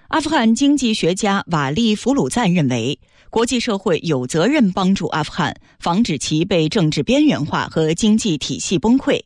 [0.09, 2.99] 阿富汗经济学家瓦利·弗鲁赞认为，
[3.31, 9.21] 国际社会有责任帮助阿富汗，防止其被政治边缘化和经济体系崩溃。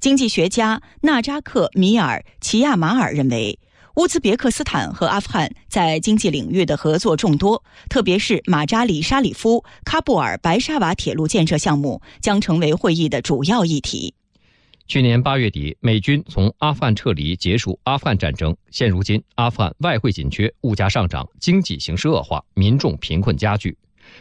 [0.00, 3.58] 经济学家纳扎克·米尔·齐亚马尔认为，
[3.96, 14.14] 乌兹别克斯坦和阿富汗在经济领域的合作众多，特别是马扎里沙里夫喀布尔白沙瓦铁路建设项目将成为会议的主要议题。
[14.86, 18.54] 去年八月底，美军从阿富汗撤离，结束阿富汗战争。
[18.70, 23.76] 现如今，阿富汗外汇紧缺，物价上涨，经济形势恶化，民众贫困加剧。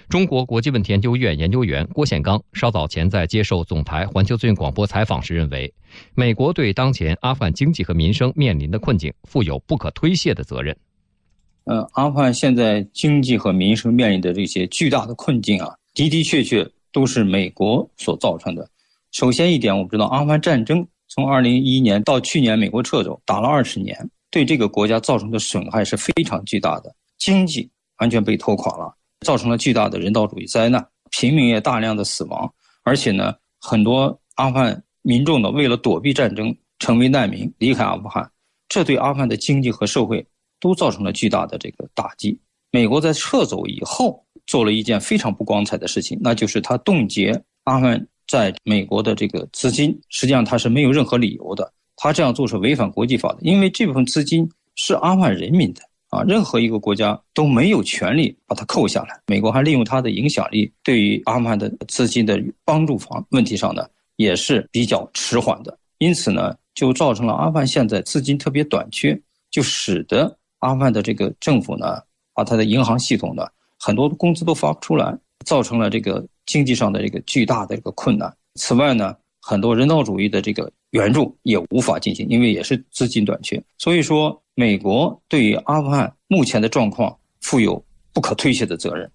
[0.08, 5.71] 中国国际问题研究院研究员郭宪刚稍早前在接受总台环球资讯广播采访时认为，
[6.15, 10.76] 美国对当前阿富汗经济和民生面临的困境负有不可推卸的责任。
[11.65, 18.65] 呃，阿富汗现在经济和民生面临的这些巨大的困境啊，的的确确都是美国所造成的。
[19.13, 23.95] 首先一点，我们知道阿富汗战争从二零一一年到去年美国撤走，打了二十年，
[24.32, 28.91] 对这个国家造成的损害是非常巨大的，经济完全被拖垮了，
[29.23, 38.28] 造成了巨大的人道主义灾难，平民也大量的死亡，而且呢，很多阿富汗民众呢为了躲避战争成为难民离开阿富汗，
[38.67, 40.26] 这对阿富汗的经济和社会
[40.60, 42.36] 都造成了巨大的这个打击。
[42.71, 48.08] 美国在撤走以后做了一件非常不光彩的事情，那就是他冻结阿富汗。
[48.34, 51.72] 在美国的这个资金，实际上它是没有任何理由的。
[51.96, 59.22] 他这样做是违反国际法的，因为这部分资金是阿富汗人民的啊，任何一个国家都没有权利把它扣下来。
[59.28, 65.78] 美国还利用它的影响力，对于阿富汗的资金的帮助方问题上呢，也是比较迟缓的。
[66.00, 69.15] 因此呢，就造成了阿富汗现在资金特别短缺，
[69.52, 72.02] 就使得阿富汗的这个政府呢，
[72.34, 75.15] 把它的银行系统呢，很多工资都发不出来，
[75.46, 76.26] 造成了这个。
[76.45, 78.34] 经济上的这个巨大的一个困难。
[78.56, 83.62] 此外呢，很多人道主义的这个援助也无法进行，因为也是资金短缺。
[83.77, 89.10] 所以说，美国对于阿富汗目前的状况负有不可推卸的责任。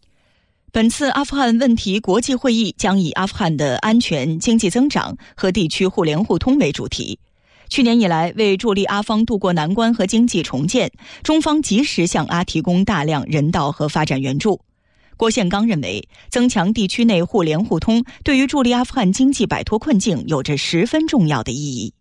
[0.71, 7.19] 本次阿富汗问题国际会议将以阿富汗的安全、经济增长和地区互联互通为主题。
[7.71, 10.91] 去年以来，为助力阿方渡过难关和经济重建，
[11.23, 14.61] 中方及时向阿提供大量人道和发展援助。
[15.19, 21.93] 郭宪刚认为，增强地区内互联互通，对于助力阿富汗经济摆脱困境有着十分重要的意义。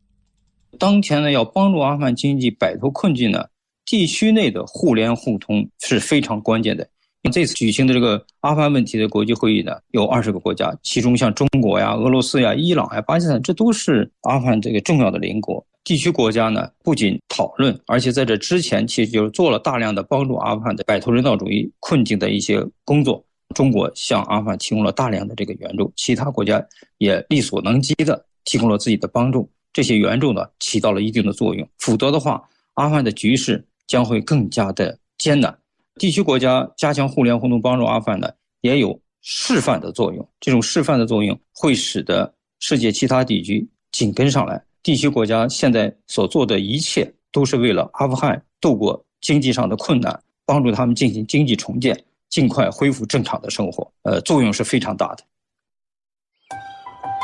[0.78, 3.46] 当前呢，要帮助阿富汗经济摆脱困境呢，
[3.88, 6.88] 地区内的互联互通是非常关键的。
[7.32, 15.66] 这次举行的这个阿富汗问题的国际会议呢，有二十个国家，其中像中国呀、俄罗斯呀、伊朗呀、巴基斯坦，这都是阿富汗这个重要的邻国。
[15.88, 23.24] 地区国家呢，不仅讨论，而且在这之前，其实就是做了大量的帮助阿富汗的摆脱人道主义困境的一些工作。
[23.56, 26.62] 中国向阿富汗提供了大量的这个援助，其他国家
[26.98, 29.50] 也力所能及的提供了自己的帮助。
[29.72, 31.66] 这些援助呢，起到了一定的作用。
[31.80, 35.58] 否则的话，阿富汗的局势将会更加的艰难。
[35.96, 38.30] 地区国家加强互联互通，帮助阿富汗呢，
[38.60, 40.30] 也有示范的作用。
[40.42, 42.30] 这种示范的作用会使得
[42.60, 44.62] 世界其他地区紧跟上来。
[44.84, 53.92] 地区国家现在所做的一切，都是为了阿富汗度过经济上的困难，帮助他们进行经济重建，尽快恢复正常的生活。
[54.04, 55.24] 呃，作用是非常大的。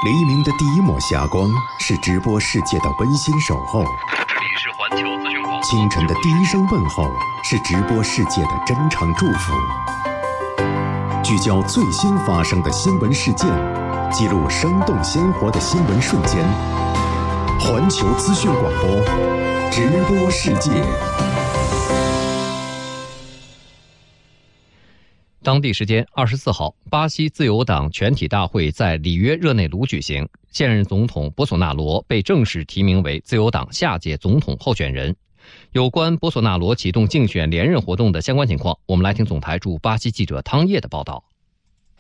[0.06, 1.50] 黎明的第一抹霞光
[1.80, 3.86] 是直播世界的温馨守候。
[4.28, 5.64] 这里是环球资讯广播。
[5.64, 7.10] 清晨的第一声问候
[7.42, 9.54] 是直播世界的真诚祝福。
[11.24, 13.48] 聚焦最新发生的新闻事件，
[14.12, 16.44] 记录生动鲜活的新闻瞬间。
[17.60, 19.04] 环球资讯广播，
[19.72, 20.72] 直播世界。
[25.42, 35.16] 当地时间二十四号，巴西自由党全体大会在里约热内卢举行，现任总统博索纳罗被正式提名为自由党下届总统候选人。
[35.74, 41.24] 有关博索纳罗启动竞选连任活动的相关情况，我们来听总台驻巴西记者汤叶的报道。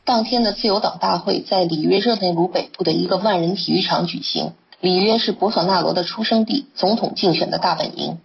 [0.05, 4.51] 当天的自由党大会在里约热内卢北部的一个万人体育场举行。
[4.83, 8.17] 里约是博索纳罗的出生地，总统竞选的大本营。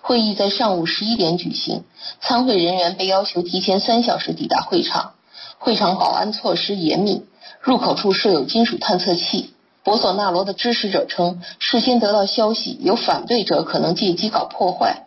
[0.00, 1.84] 会议在上午十一点举行，
[2.20, 5.12] 参会人员被要求提前三小时抵达会场。
[5.60, 7.22] 会场保安措施严密，
[7.60, 9.54] 入口处设有金属探测器。
[9.84, 15.06] 博索纳罗的支持者称，事先得到消息，有反对者可能借机搞破坏。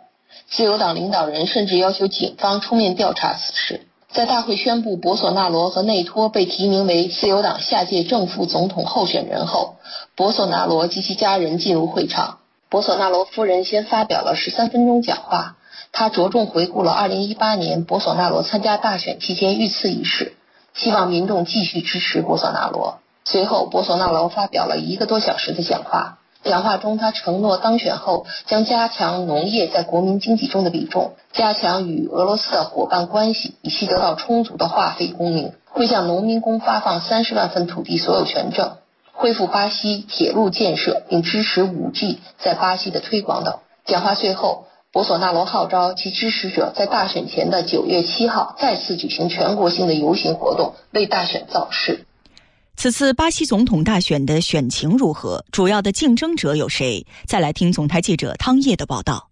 [0.49, 3.87] 自由党领导人甚至要求警方出面调查此事。
[4.13, 9.77] 在大会宣布博索纳罗和内托被提名为自由党下届正副总统候选人后，
[10.15, 12.37] 博索纳罗及其家人进入会场。
[12.69, 15.57] 博索纳罗夫人先发表了十三分钟讲话，
[15.91, 20.35] 他着重回顾了二零一八年博索纳罗参加大选期间遇刺一事，
[20.75, 22.99] 希望民众继续支持博索纳罗。
[23.25, 26.19] 随后，博索纳罗发表了一个多小时的讲话。
[26.43, 35.53] 讲话中，他承诺当选后将加强农业在国民经济中的比重，加强与俄罗斯的伙伴关系，以期得到充足的化肥供应。
[35.69, 38.73] 会向农民工发放三十万份土地所有权证。
[39.11, 43.59] 恢复巴西铁路建设，并支持五 G 在巴西的推广等。
[43.85, 52.05] 讲话最后，博索纳罗号召其支持者在大选前的九月七号再次举行全国性的游行活动，为大选造势。
[52.75, 55.45] 此次巴西总统大选的选情如何？
[55.51, 57.05] 主要的竞争者有谁？
[57.27, 59.29] 再来听总台记者汤叶的报道。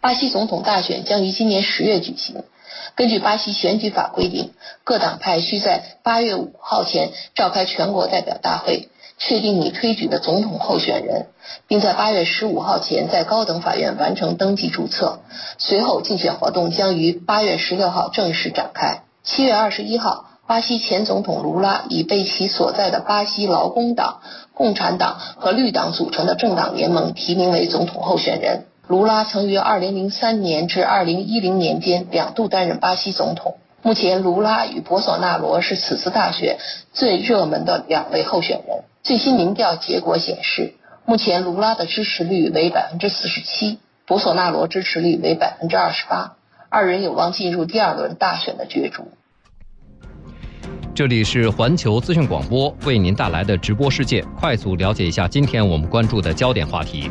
[0.00, 2.44] 巴西总统大选将于今年十月举行。
[2.94, 4.52] 根据巴西选举法规定，
[4.84, 8.88] 各党派需在八月五号前召开全国代表大会。
[9.18, 11.28] 确定你推举的总统候选人，
[11.68, 15.20] 并在八月十五号前在高等法院完成登记注册。
[15.58, 19.02] 随后，竞选活动将于八月十六号正式展开。
[19.22, 24.20] 七月二十一号，巴西前总统卢拉已被其所在的巴西劳工党、
[24.52, 28.66] 共产党和绿党组成的政党联盟提名为总统候选人。
[28.86, 33.56] 卢拉曾于二零零三年至二零一零年间两度担任巴西总统。
[33.80, 36.58] 目前，卢拉与博索纳罗是此次大选
[36.92, 38.84] 最热门的两位候选人。
[39.02, 40.74] 最新民调结果显示，
[41.06, 46.36] 目前卢拉的支持率为百分之四十七，博索纳罗支持率为百分之二十八，
[46.68, 49.08] 二人有望进入第二轮大选的角逐。
[50.94, 57.10] 这里是环球资讯广播为您带来的直播世界，快速了解一下今天我们关注的焦点话题。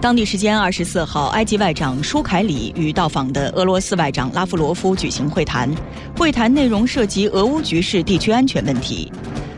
[0.00, 5.72] 当地时间二十四号，埃及外长舒凯里与到访的俄罗斯外长拉夫罗夫举行会谈，
[6.18, 9.12] 会谈内容涉及俄乌局势、地区安全问题。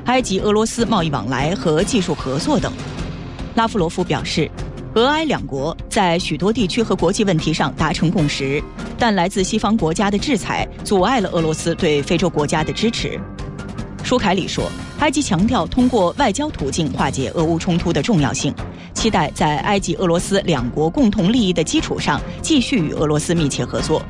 [0.05, 2.71] 埃及、俄罗斯贸易往来和技术合作等，
[3.55, 4.51] 拉夫罗夫表示，
[4.95, 8.63] 俄埃两国在许多地区和国际问题上达成共识，
[8.99, 13.19] 但来自西方国家的制裁阻碍了俄罗斯对非洲国家的支持。
[14.09, 18.55] 舒凯里说，埃及强调通过外交途径化解俄乌冲突的重要性，
[18.95, 24.01] 期待在埃及、俄罗斯两国共同利益的基础上继续与俄罗斯密切合作。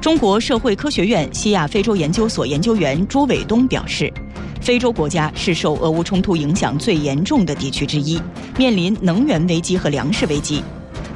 [0.00, 4.12] 中国社会科学院西亚非洲研究所研究员朱伟东表示。
[4.60, 8.20] 非洲国家是受俄乌冲突影响最严重的地区之一，
[8.56, 10.62] 面临能源危机和粮食危机。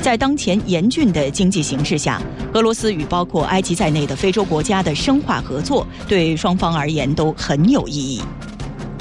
[0.03, 2.23] 在当前严峻的经济形势下，
[2.55, 8.23] 俄罗斯与包括埃及在内的非洲国家的深化合作，对双方而言都很有意义。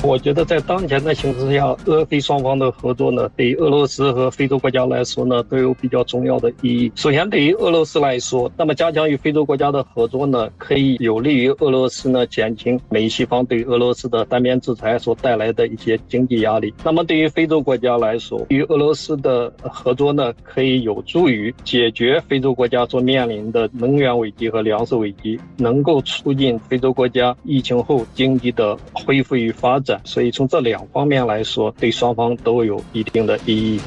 [0.02, 6.90] 我觉得在当前的形势下，俄非双方的合作呢，对于俄罗斯和非洲国家来说呢，都有比较重要的意义。
[6.96, 16.74] 首先，对于俄罗斯来说，那么加强与非洲国家的合作呢，可以有利于俄罗斯呢减轻美西方对俄罗斯的单边制裁所带来的一些经济压力。
[16.82, 33.80] 那么对于非洲国家来说，与俄罗斯的合作呢，可以有助于解决非洲国家所面临的能源危机和粮食危机，能够促进非洲国家疫情后经济的恢复与发展所以从这两方面来说，对双方都有一定的意义。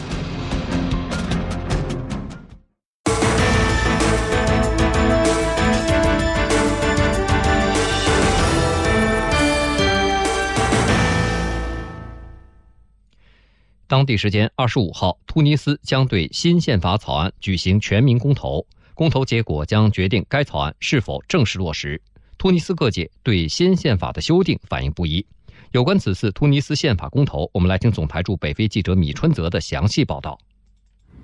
[13.86, 22.00] 当地时间二十五号，突尼斯将对新宪法草案举行全民公投，公投结果将决定该草案是否正式落实。
[22.38, 25.24] 突尼斯各界对新宪法的修订反应不一。
[25.72, 30.38] 有关此次突尼斯宪法公投，我们来听总台驻北非记者米春泽的详细报道。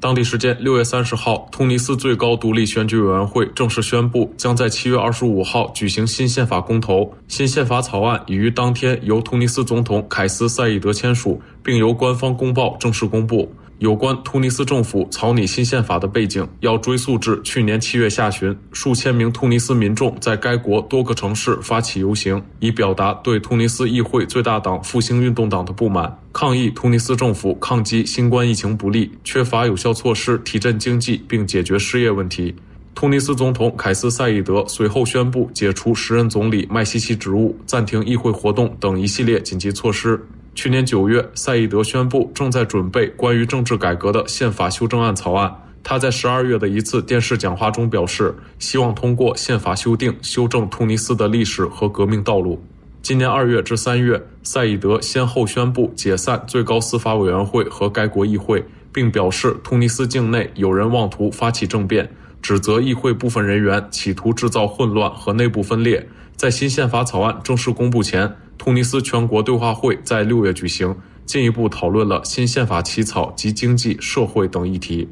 [0.00, 7.12] 当地时间六月三十号，突尼斯最高独立选举委员会正式宣布，将在七月二十五号举行新宪法公投。
[7.26, 13.52] 新宪法草案已于当天由突尼斯总统凯斯赛义德签署，并由官方公报正式公布。
[13.78, 32.52] 有关突尼斯政府草拟新宪法的背景，要追溯至去年七月下旬，数千名突尼斯民众在该国多个城市发起游行，以表达对突尼斯议会最大党复兴运动党的不满，抗议突尼斯政府抗击新冠疫情不力，缺乏有效措施提振经济并解决失业问题。
[32.96, 40.20] 突尼斯总统凯斯赛义德随后宣布解除时任总理麦西奇职务，暂停议会活动等一系列紧急措施。
[40.58, 45.54] 去年九月，赛义德宣布正在准备关于政治改革的宪法修正案草案。
[45.84, 52.60] 他在十二月的一次电视讲话中表示，希望通过宪法修订修正突尼斯的历史和革命道路。
[53.02, 62.10] 今年二月至三月，赛义德先后宣布解散最高司法委员会和该国议会，并表示突尼斯境内有人妄图发起政变，
[62.42, 66.04] 指责议会部分人员企图制造混乱和内部分裂。
[66.34, 68.34] 在新宪法草案正式公布前。
[68.68, 70.94] 突尼斯全国对话会在六月举行，
[71.24, 75.08] 进一步讨论了新宪法起草及经济社会等议题。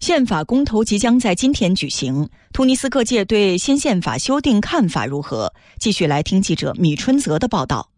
[0.00, 5.52] 宪法公投即将在今天举行，突尼斯各界对新宪法修订看法如何？
[5.78, 7.88] 继续来听记者米春泽的报道。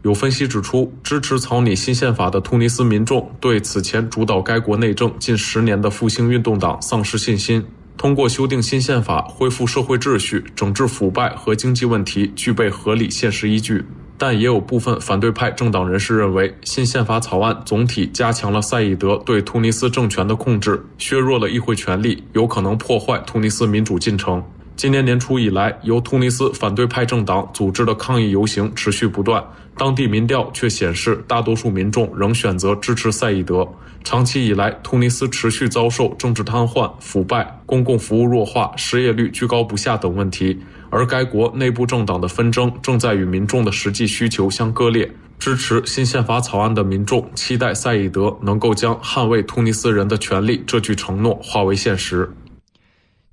[0.00, 7.62] 有分析指出，支持草拟新宪法的突尼斯民众对此前主导该国内政近十年的复兴运动党丧失信心。
[7.96, 13.84] 通过修订新宪法，恢复社会秩序、整治腐败和经济问题，具备合理现实依据。
[14.16, 24.42] 但也有部分反对派政党人士认为，新宪法草案总体加强了赛义德对突尼斯政权的控制，削弱了议会权力，有可能破坏突尼斯民主进程。
[24.76, 29.42] 今年年初以来，由突尼斯反对派政党组织的抗议游行持续不断。
[29.76, 33.68] 当地民调却显示，大多数民众仍选择支持赛义德。
[34.04, 40.58] 长期以来，突尼斯持续遭受政治瘫痪、腐败、公共服务弱化、失业率居高不下等问题，
[40.90, 45.10] 而该国内部政党的纷争正在与民众的实际需求相割裂。
[45.36, 52.30] 支持新宪法草案的民众期待赛义德能够将捍卫突尼斯人的权利这句承诺化为现实。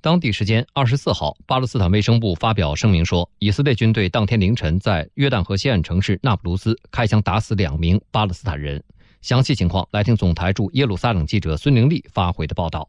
[0.02, 8.82] 当地时间二十四号，巴勒斯坦卫生部发表声明说，以色列军队当天凌晨在约旦河西岸城市那不鲁斯开枪打死两名巴勒斯坦人。
[9.20, 12.88] 详细情况，来听总台驻耶路撒冷记者孙玲丽发回的报道。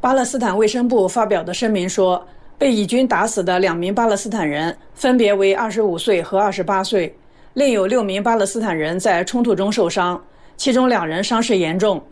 [0.00, 7.14] 巴勒斯坦卫生部发表的声明说，被以军打死的两名巴勒斯坦人分别为二十五岁和二十八岁，
[7.52, 10.18] 另有六名巴勒斯坦人在冲突中受伤，
[10.56, 12.02] 其中两人伤势严重。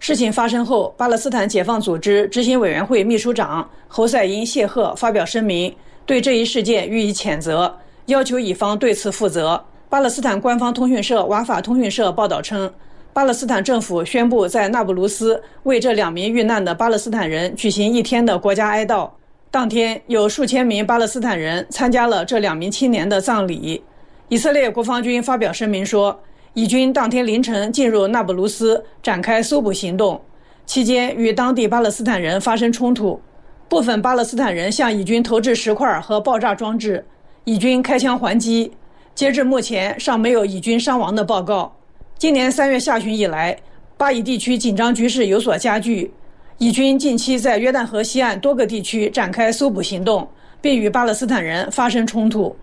[0.00, 5.74] 事情发生后，巴勒斯坦解放组织执行委员会秘书长侯赛因谢赫发表声明，
[6.06, 7.74] 对这一事件予以谴责，
[8.06, 9.60] 要求以方对此负责。
[9.88, 12.72] 巴勒斯坦官方通讯社瓦法通讯社报道称，
[13.12, 19.10] 巴勒斯坦政府宣布在那不勒斯为这两名遇难的巴勒斯坦人举行一天的国家哀悼。
[19.50, 23.82] 当天，有数千名巴勒斯坦人参加了这两名青年的葬礼。
[24.28, 26.18] 以色列国防军发表声明说。
[26.58, 30.20] 以军当天凌晨进入那不鲁斯展开搜捕行动，
[30.66, 33.20] 期间与当地巴勒斯坦人发生冲突，
[33.68, 37.06] 部分巴勒斯坦人向以军投掷石块和爆炸装置，
[37.44, 38.72] 以军开枪还击。
[39.14, 41.72] 截至目前，尚没有以军伤亡的报告。
[42.18, 43.56] 今年三月下旬以来，
[43.96, 46.12] 巴以地区紧张局势有所加剧，
[46.58, 50.28] 以军近期在约旦河西岸多个地区展开搜捕行动，
[50.60, 52.56] 并与巴勒斯坦人发生冲突。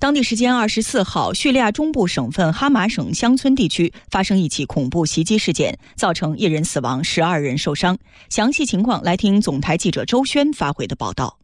[0.00, 7.98] 当地时间二十四号，叙利亚中部省份哈马省乡村地区发生一起恐怖袭击事件，造成一人死亡，十二人受伤。
[8.28, 11.36] 详细情况，来听总台记者周轩发回的报道。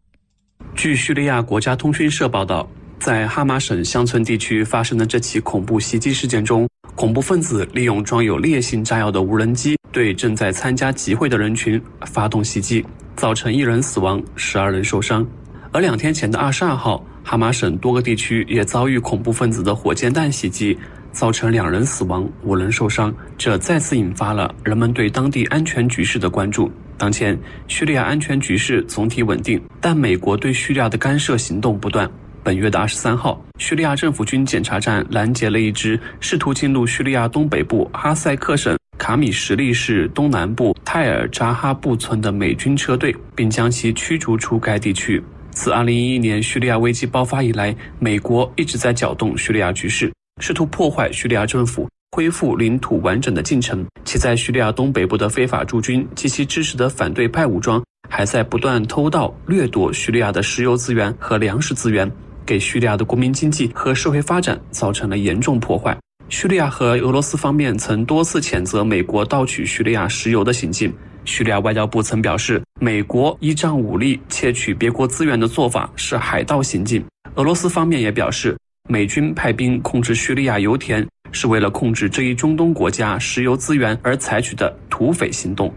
[0.76, 2.64] 据叙利亚国家通讯社报道，
[3.00, 12.86] 在哈马省乡村地区发生的这起恐怖袭击事件中，恐怖分子利用装有烈性炸药的无人机对正在参加集会的人群发动袭击，
[13.16, 15.26] 造成一人死亡，十二人受伤。
[15.72, 20.78] 而两天前的二十二号，哈马省多个地区也遭遇恐怖分子的火箭弹袭击。
[21.14, 26.68] 造成两人死亡，五人受伤，这再次引发了人们对当地安全局势的关注。
[26.98, 32.10] 当前，叙利亚安全局势总体稳定，但美国对叙利亚的干涉行动不断。
[32.42, 45.22] 本月的二十三号，叙利亚政府军检查站拦截了一支试图进入叙利亚东北部哈塞克省卡米什利市东南部泰尔扎哈布村的美军车队，并将其驱逐出该地区。
[45.54, 50.12] 自二零一一年叙利亚危机爆发以来，美国一直在搅动叙利亚局势。
[50.40, 62.10] 试图破坏叙利亚政府恢复领土完整的进程，其在叙利亚东北部的非法驻军及其支持的反对派武装，还在不断偷盗掠夺叙利亚的石油资源和粮食资源，
[62.44, 65.96] 给叙利亚的国民经济和社会发展造成了严重破坏。
[66.28, 70.92] 叙利亚和俄罗斯方面曾多次谴责美国盗取叙利亚石油的行径。
[71.24, 77.04] 叙利亚外交部曾表示，美国依仗武力窃取别国资源的做法是海盗行径。
[77.34, 78.56] 俄罗斯方面也表示。
[78.86, 85.72] 美军派兵控制叙利亚油田，是为了控制这一中东国家石油资源而采取的土匪行动。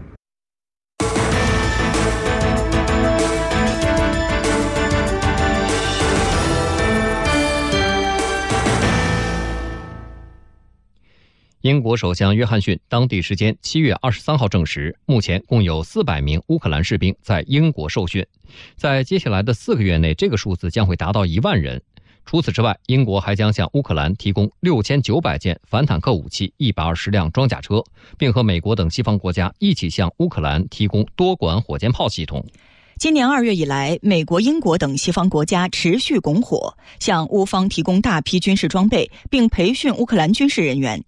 [11.62, 18.24] 英国首相约翰逊当地时间七月二十三号证实，目前共有四百名乌克兰士兵在英国受训，
[18.76, 21.82] 在接下来的四个月内，这个数字将会达到一万人。
[22.24, 27.82] 除此之外，英国还将向乌克兰提供六千九百件反坦克武器、一百二十辆装甲车，
[28.16, 32.46] 并和美国等西方国家一起向乌克兰提供多管火箭炮系统。
[33.00, 41.02] 今年二月以来，美国、英国等西方国家持续拱火，向乌方提供大批军事装备，并培训乌克兰军事人员。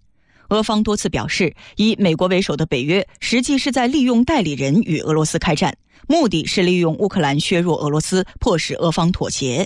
[0.51, 5.75] 俄方多次表示，以美国为首的北约实际是在利用代理人与俄罗斯开战，
[6.07, 9.65] 目的是利用乌克兰削弱俄罗斯，迫使俄方妥协。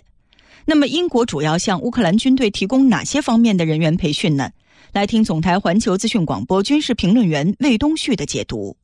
[0.63, 4.51] 那么，英国主要向乌克兰军队提供哪些方面的人员培训呢？
[4.93, 8.77] 来听总台环球资讯广播军事评论员魏东旭的解读。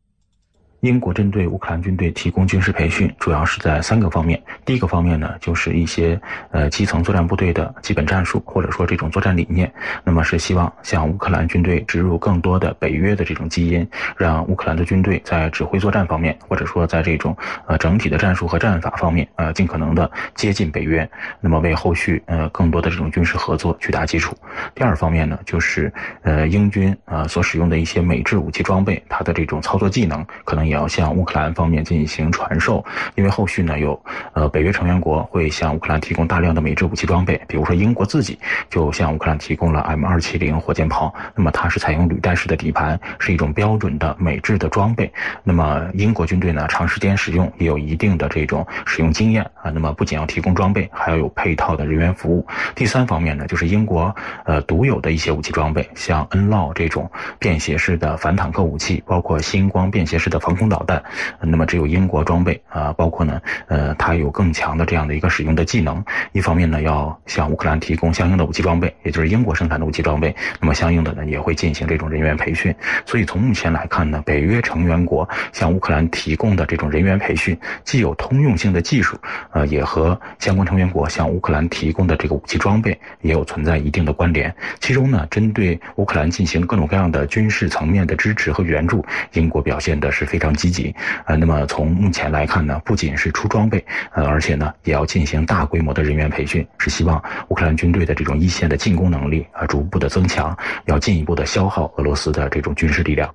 [0.81, 4.41] 英国针对乌克兰军队提供军事培训，主要是在三个方面。
[4.65, 6.19] 第一个方面呢，就是一些
[6.49, 9.71] 呃基层作战部队的基本战术，或者说这种作战理念。
[10.03, 21.07] 那么是希望向乌克兰军队植入更多的北约的这种基因，让乌克兰的军队在指挥作战方面，或者说在这种呃整体的战术和战法方面，呃尽可能的接近北约。
[21.39, 24.35] 那么为后续呃更多的这种军事合作去打基础。
[24.73, 30.70] 第二方面呢，就是呃英军啊所使用的一些美制武器装备，它的这种操作技能可能。
[30.71, 32.83] 也要向乌克兰方面进行传授，
[33.15, 34.01] 因为后续呢有
[34.31, 45.11] 呃北约成员国会向乌克兰提供大量的美制武器装备，比如说英国自己就向乌克兰提供了 M 二七零火箭炮，那么它是采用履带式的底盘，是一种标准的美制的装备。
[45.43, 49.69] 那么英国军队呢长时间使用，也有一定的这种使用经验啊。
[49.71, 52.47] 那么不仅要提供装备，还要有配套的人员服务。
[52.75, 54.15] 第三方面呢，就是英国
[54.45, 60.55] 呃独有的一些武器装备，像 N 烙这种便携式的反坦克武器，包括星光便携式的防。
[60.61, 61.03] 空导弹，
[61.39, 66.05] 那么只有英国装备啊，包括呢，呃，它有更强的这样的一个使用的技能。
[66.33, 70.35] 一方面呢，要向乌克兰提供相应的武器装备，也就是英国生产的武器装备。
[70.59, 72.71] 那么相应的呢，也会进行这种人员培训。
[73.07, 79.17] 所以从目前来看呢，北约成员国向乌克兰提供的这种人员培训，既有通用性的技术，
[79.53, 84.53] 呃，也和相关成员国向乌克兰提供的这个武器装备也有存在一定的关联。
[84.79, 89.03] 其中呢，针对乌克兰进行各种各样的军事层面的支持和援助，
[89.33, 90.50] 英国表现的是非常。
[90.53, 90.93] 积极，
[91.25, 93.83] 呃，那么从目前来看呢，不仅是出装备，
[94.13, 103.33] 呃，而且呢，也要进行大规模的人员培训，是希望乌克兰军队的这种一线的进攻能力啊，逐步的增强，要进一步的消耗俄罗斯的这种军事力量。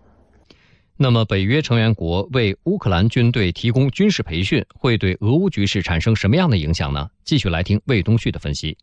[0.99, 7.07] 那么，北约成员国为乌克兰军队提供军事培训，会对俄乌局势产生什么样的影响呢？
[7.23, 8.77] 继续来听魏东旭的分析。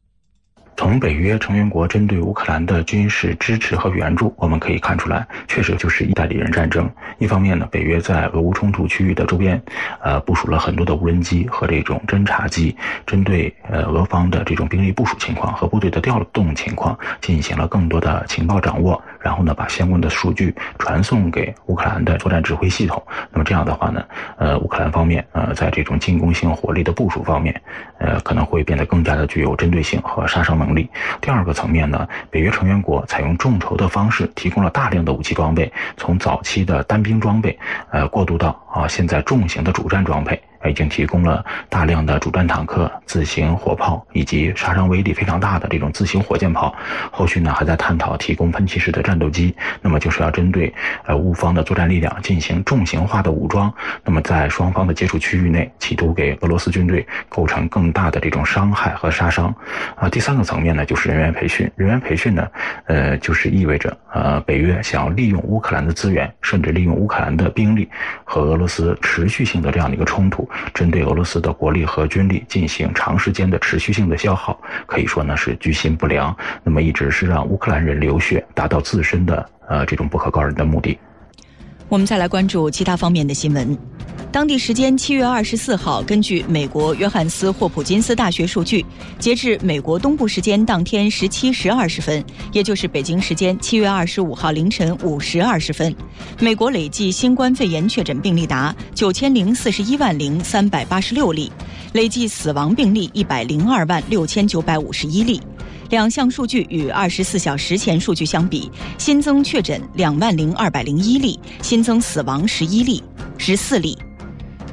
[0.75, 6.89] 从北约成员国针对乌克兰的军事支持和援助，我们可以看出来，确实就是意大利人战争。
[7.19, 9.61] 一方面呢，北约在俄乌冲突区域的周边，
[10.01, 23.01] 呃，部署了很多的无人机和这种侦察机，针对呃俄方的这种兵力部署情况和部队的调动情况，进行了更多的情报掌握，然后呢，把相关的数据传送给乌克兰的作战指挥系统。
[23.31, 24.03] 那么这样的话呢，
[24.37, 27.61] 呃，乌克兰方面呃，在这种进攻性火力的部署方面，
[27.99, 30.53] 呃，可能会变得更加的具有针对性和杀伤。
[30.63, 30.89] 能力。
[31.19, 37.57] 第二个层面呢，北约成员国采用众筹的方式，提供了大量的武器装备，从早期的单兵装备，
[37.91, 40.41] 呃，过渡到啊现在重型的主战装备。
[40.69, 46.73] 已经提供了大量的主战坦克、自行火炮以及杀伤威力非常大的这种自行火箭炮。
[47.11, 50.73] 后续呢还在探讨提供喷气式的战斗机，那么就是要针对
[51.05, 53.73] 呃乌方的作战力量进行重型化的武装。
[54.03, 59.53] 那么在双方的接触区域内，企图给俄罗斯军队构成更大的这种伤害和杀伤。
[59.95, 61.69] 啊，第三个层面呢就是人员培训。
[61.75, 62.47] 人员培训呢，
[62.85, 67.89] 呃，就是意味着呃北约想要利用乌克兰的资源，甚至利用乌克兰的兵力
[68.23, 76.35] 和俄罗斯持续性的这样的一个冲突，针对俄罗斯的国力和军力进行长时间的持续性的消耗，可以说呢是居心不良。
[76.63, 80.97] 那么一直是让乌克兰人流血，达到自身的呃这种不可告人的目的。
[81.93, 83.77] 我们再来关注其他方面的新闻。
[84.31, 88.83] 当地时间七月二十四号，根据美国约翰斯霍普金斯大学数据，
[89.19, 95.95] 截至美国东部时间当天十七时二十分，也就是北京时间七月二十五号凌晨五时二十分，
[96.39, 101.51] 美国累计新冠肺炎确诊病例达九千零四十一万零三百八十六例，
[101.91, 105.39] 累计死亡病例一百零二万六千九百五十一例。
[105.93, 108.67] 两项数据与二十四小时前数据相比，
[108.97, 113.03] 新增确诊两万零二百零一例，新增死亡十一例、
[113.37, 113.95] 十四例。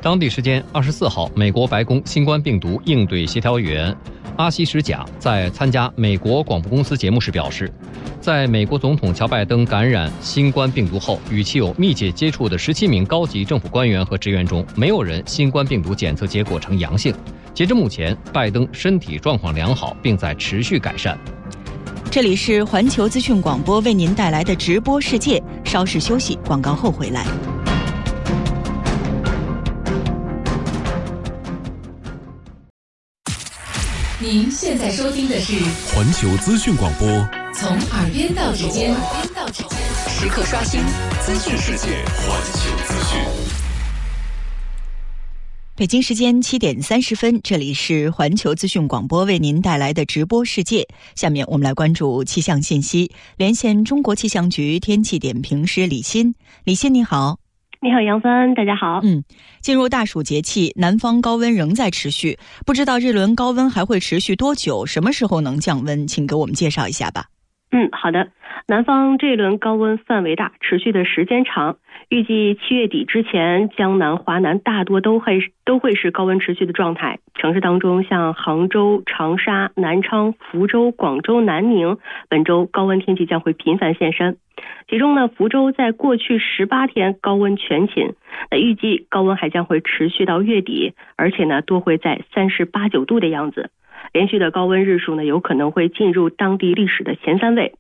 [0.00, 3.94] 当地时间二十四号，美国白宫新冠病毒应对协调员
[4.36, 7.70] 阿西什贾在参加美国广播公司节目时表示，
[8.18, 17.14] 在美国总统乔拜登感染新冠病毒后，与其有密切接触的十七名高级政府官员和职员中，没有人新冠病毒检测结果呈阳性。
[17.60, 21.14] 截至目前，拜登身体状况良好，并在持续改善。
[22.10, 27.26] 这里是环球资讯广播为您带来的直播世界，稍事休息，广告后回来。
[34.18, 35.52] 您现在收听的是
[35.94, 37.06] 环球资讯广播，
[37.52, 38.94] 从耳边到指尖
[39.36, 40.80] 到指尖，时刻刷新
[41.20, 41.88] 资讯世界，
[42.26, 43.39] 环球资讯。
[45.80, 50.86] 北京时间七点三十分，这里是环球资讯广播为您带来的直播世界。
[51.14, 56.34] 下面我们来关注气象信息，连线中国气象局天气点评师李欣。
[56.64, 57.38] 李欣，你好。
[57.80, 59.00] 你好，杨帆，大家好。
[59.02, 59.24] 嗯，
[59.62, 64.84] 进入大暑节气，南方高温仍在持续，不知道这轮高温还会持续多久？
[64.84, 66.06] 什么时候能降温？
[66.06, 67.24] 请给我们介绍一下吧。
[67.72, 68.28] 嗯，好的。
[68.66, 71.78] 南方这一轮高温范围大，持续的时间长，
[72.10, 77.20] 预计七月底之前，江南、华南大多都会都会是高温持续的状态。
[77.36, 81.98] 城市当中，像杭州、长沙、南昌、福州、广州、南宁，
[82.28, 84.38] 本周高温天气将会频繁现身。
[84.88, 88.14] 其中呢，福州在过去十八天高温全勤，
[88.50, 93.70] 那预计高温还将会持续到月底，而且呢，多会在三十八九度的样子。
[94.12, 97.74] 连续的高温日数呢，有可能会进入当地历史的前三位。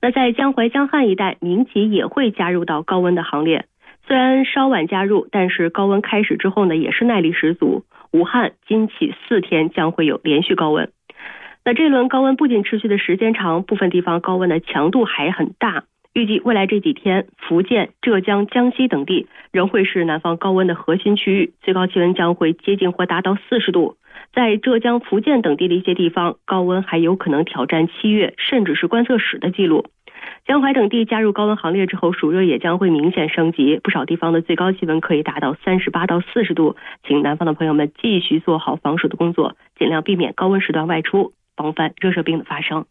[0.00, 3.66] 那在江淮江汉一带，民企也会加入到高温的行列。
[4.06, 7.84] 虽然稍晚加入，但是高温开始之后呢，也是耐力十足。
[8.10, 10.90] 武汉、今起四天将会有连续高温。
[11.64, 15.84] 那这轮高温不仅持续的时间长，部分地方高温的强度还很大。
[16.14, 23.96] 预计未来这几天，福建、浙江、江西等地仍会是南方高温的核心区域，最高气温将会接近或达到四十度。
[24.32, 29.86] 在浙江、福建等地的一些地方，高温还有可能挑战七月甚至是观测史的记录。
[30.44, 36.74] 江淮等地加入高温行列之后，暑热也将会明显升级，不少地方的最高气温可以达到三十八到四十度。
[37.06, 42.86] 请南方的朋友们继续做好防暑的工作，尽量避免高温时段外出，防范热射病的发生。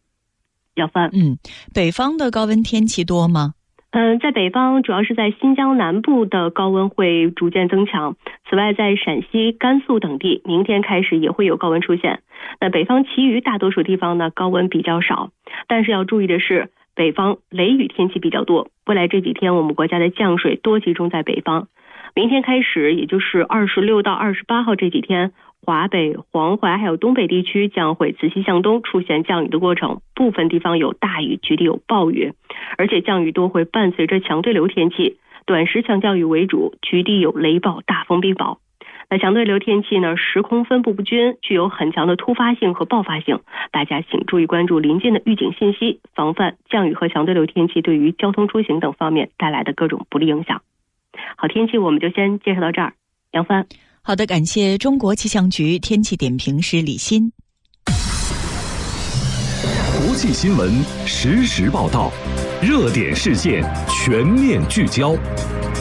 [0.78, 1.10] 要饭。
[1.14, 1.38] 嗯，
[1.74, 3.54] 北方的高温天气多吗？
[3.92, 8.16] 嗯，在北方，主要是在新疆南部的高温会逐渐增强。
[8.48, 12.20] 此外，在陕西、甘肃等地，明天开始也会有高温出现。
[12.60, 15.32] 那北方其余大多数地方呢，高温比较少。
[15.68, 18.70] 但是要注意的是，北方雷雨天气比较多。
[18.86, 21.68] 未来这几天，我们国家的降水多集中在北方。
[22.14, 25.32] 明天开始，也就是二十六到二十八号这几天。
[25.66, 32.34] 华北、黄淮还有东北地区将会自西向东出现降雨的过程，部分地方有大雨，局地有暴雨，
[32.78, 38.60] 而且降雨多会伴随着强对流天气，短时强降雨为主，局地有雷暴、大风、冰雹。
[39.10, 43.40] 那强对流天气呢，时空分布不均，具有很强的突发性和爆发性，
[43.72, 50.62] 大家请注意关注临近的预警信息，防范降雨和强对流天气对于交通出行等方面带来的各种不利影响。
[51.36, 52.94] 好，天气我们就先介绍到这儿，
[53.32, 53.66] 杨帆。
[54.08, 57.30] 好的，感谢中国气象局天气点评师李欣。
[59.98, 60.72] 国际新闻
[61.06, 62.10] 实时报道，
[62.62, 65.14] 热点事件全面聚焦，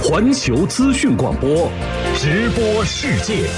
[0.03, 1.71] 环球资讯广播
[2.17, 3.49] 直播世界。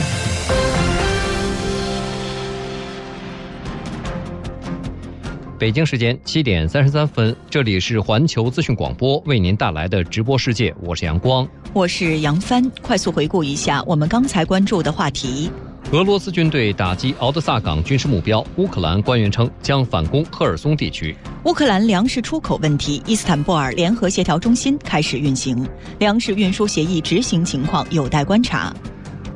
[5.59, 11.49] 北京时间七点三十三分，这里是环球资讯广播为您带来的直播世界，我是阳光。
[11.79, 12.69] 我是杨帆。
[12.83, 15.49] 快速回顾一下我们刚才关注的话题：
[15.93, 21.17] 俄罗斯军队打击敖德萨港军事目标，乌克兰官员称将反攻赫尔松地区。
[21.45, 25.65] 乌克兰粮食出口问题，伊斯坦布尔联合协调中心开始运行，
[26.01, 28.75] 粮食运输协议执行情况有待观察。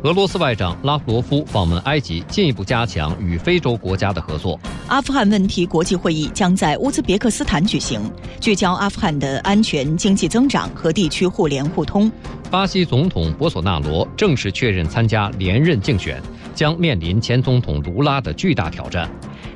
[0.04, 4.58] 俄罗斯外长拉夫罗夫访问埃及，进一步加强与非洲国家的合作。
[4.88, 12.10] 阿富汗问题国际会议将在乌兹别克斯坦举行，聚焦阿富汗的安全、经济增长和地区互联互通。
[12.50, 16.20] 巴西总统博索纳罗正式确认参加连任竞选，
[16.52, 19.08] 将面临前总统卢拉的巨大挑战。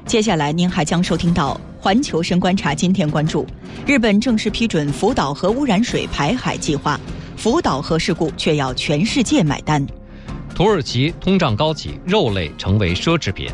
[0.07, 3.44] 接下来您还将收听到环球深观察，今天关注
[3.84, 7.01] 日本正式批准福岛核污染水排海计划，
[7.36, 9.84] 福岛核事故却要全世界买单。
[10.57, 13.46] 土耳其通胀高企，肉类成为奢侈品。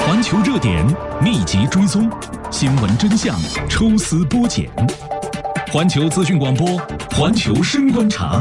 [0.00, 0.82] 环球热点
[1.22, 2.10] 密集追踪，
[2.50, 3.38] 新闻真相
[3.68, 4.70] 抽丝剥茧。
[5.70, 6.80] 环球资讯广播，
[7.10, 8.40] 环球深观察，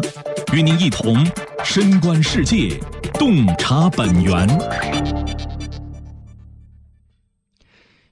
[0.54, 1.30] 与您一同
[1.62, 2.80] 深观世界，
[3.16, 4.48] 洞察本源。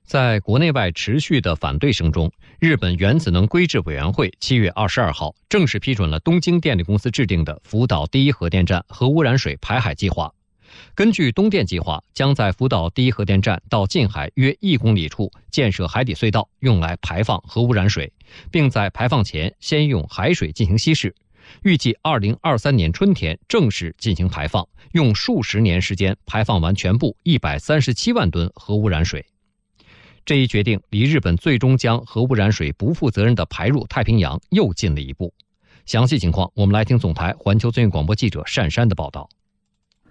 [0.05, 10.31] 在国内外持续的反对声中，日本原子能规制委员会七月二十二号正式批准了东京电力公司制定的福岛第一核电站核污染水排海计划。
[10.93, 18.11] 根据东电计划，将在福岛第一核电站到近海约一公里处建设海底隧道，用来排放核污染水，
[18.51, 21.13] 并在排放前先用海水进行稀释。
[21.63, 29.25] 预计二零二三年春天正式进行排放，用数十年时间排放完全部一百三十七万吨核污染水。
[30.25, 35.31] 这一决定离日本最终将核污染水不负责任的排入太平洋又近了一步。
[35.85, 39.29] 详细情况，我们来听总台环球资讯广播记者单山的报道。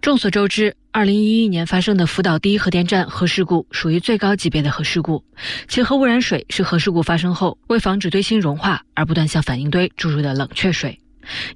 [0.01, 5.25] 众所周知，二零一一年发生的福岛第一核电站核事故属于最高级别的核事故，
[5.67, 10.97] 其核污染水是核事故发生后为防止堆芯融化而不断向反应堆注入的冷却水，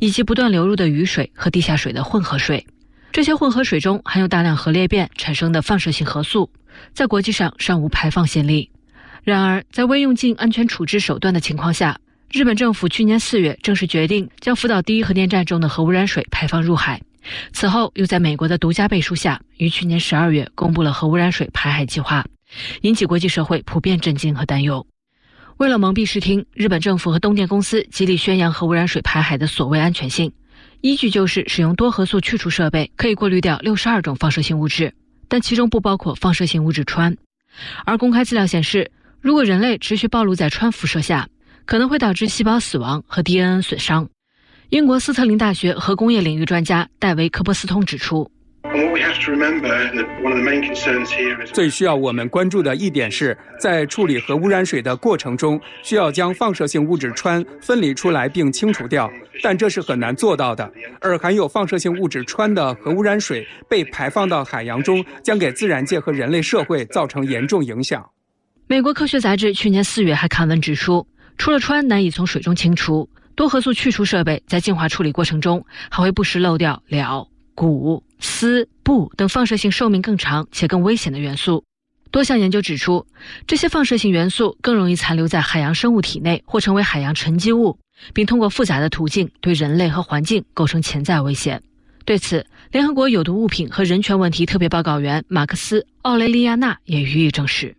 [0.01, 2.67] 以及不断流入的雨水和地下水的混合水。
[3.19, 6.49] 这些混合水中含有大量核裂变产生的放射性核素。
[6.95, 8.71] 在国际上尚无排放先例，
[9.25, 11.99] 然而在未用尽安全处置手段的情况下，
[12.31, 17.03] 日本政府去年四月正式决定将福岛第一核电站中的核污染水排放入海。
[17.53, 22.25] 此后，又在美国的独家背书下，于去年十二月公布了核污染水排海计划，
[22.83, 24.87] 引起国际社会普遍震惊和担忧。
[25.57, 30.33] 为了蒙蔽视听，日本政府和东电公司极力宣扬核污染水排海的所谓安全性，
[30.81, 34.95] 依据就是使用多核素去除设备可以过滤掉六十二种放射性物质。
[35.29, 37.17] 但其中不包括放射性物质氚，
[37.85, 41.29] 而公开资料显示，如果人类持续暴露在氚辐射下，
[41.67, 44.09] 可能会导致细胞死亡和 DNA 损伤。
[44.71, 48.31] 英国斯特林大学核工业领域专家戴维·科波斯通指出。
[51.53, 59.11] 最需要我们关注的一点是，在处理核污染水的过程中，需要将放射性物质氚分离出来并清除掉，
[59.43, 60.71] 但这是很难做到的。
[61.01, 68.05] 而含有放射性物质氚的核污染水被排放到海洋中，将给自然界和人类社会造成严重影响。
[68.67, 71.07] 美国科学杂志去年四月还刊文指出，
[71.37, 77.27] 除了氚难以从水中清除，多核素去除设备在净化处理过程中还会不时漏掉镣。
[77.59, 81.65] 钴、锶、钚等放射性寿命更长且更危险的元素，
[82.13, 83.05] 多项研究指出，
[83.49, 87.77] 这些放射性元素更容易残留在海洋生物体内或成为海洋沉积物，
[88.15, 91.61] 并通过复杂的途径对人类和环境构成潜在危险。
[92.05, 97.75] 对此，联合国有毒物品和人权问题特别报告员马克思·奥雷利亚纳也予以证实。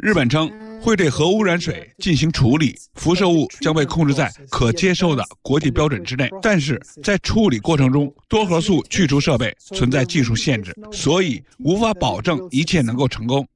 [0.00, 0.50] 日本称
[0.82, 6.28] 会对核污染水进行处理，辐射物将被控制在可接受的国际标准之内。
[6.42, 13.46] 但是在处理过程中，多核素去除设备存在技术限制，所以无法保证一切能够成功。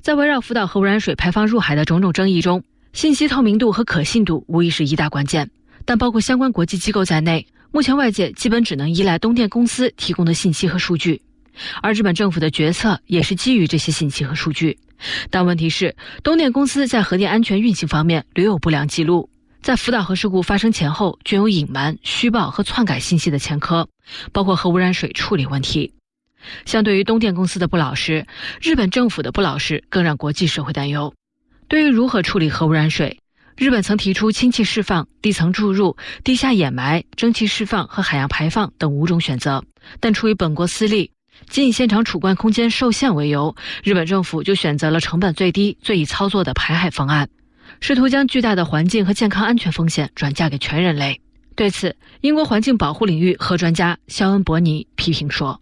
[0.00, 2.64] 在围绕福岛核污染水排放入海的种种争议中，
[2.94, 5.50] 信息透明度和可信度无疑是一大关键。
[5.84, 11.20] 但包括相关国际机构在内，目前外界基本只能依赖东电公司提供的信息和数据。
[11.82, 14.78] 而日本政府的决策也是基于这些信息和数据，
[15.30, 19.28] 但问题是，东电公司在核电安全运行方面屡有不良记录，
[19.60, 23.88] 在福岛核事故发生前后均有隐瞒、虚报和篡改信息的前科，
[24.32, 25.92] 包括核污染水处理问题。
[26.64, 28.26] 相对于东电公司的不老实，
[28.60, 31.14] 日本政府的不老实更让国际社会担忧。
[31.68, 33.20] 对于如何处理核污染水，
[33.56, 39.64] 日本曾提出氢气释放、地层注入、地下掩埋、蒸汽释放和海洋排放等五种选择，
[40.00, 41.12] 但出于本国私利。
[41.48, 47.28] 仅以现场储罐空间受限为由，日本政府就选择了成本最低、最易操作的排海方案，
[47.80, 51.20] 试图将巨大的环境和健康安全风险转嫁给全人类。
[51.54, 55.60] 对此，英国环境保护领域核专家肖恩·伯尼批评说。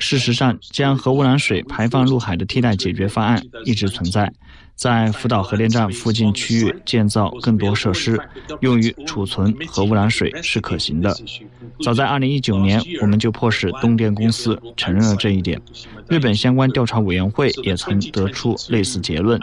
[0.00, 4.32] 事实上，将核污染水排放入海的替代解决方案一直存在。
[4.76, 8.20] 在福岛核电站附近区域建造更多设施，
[8.60, 11.16] 用于储存核污染水是可行的。
[11.82, 15.60] 早在2019年，我们就迫使东电公司承认了这一点。
[16.08, 19.40] 日本相关调查委员会也曾得出类似结论。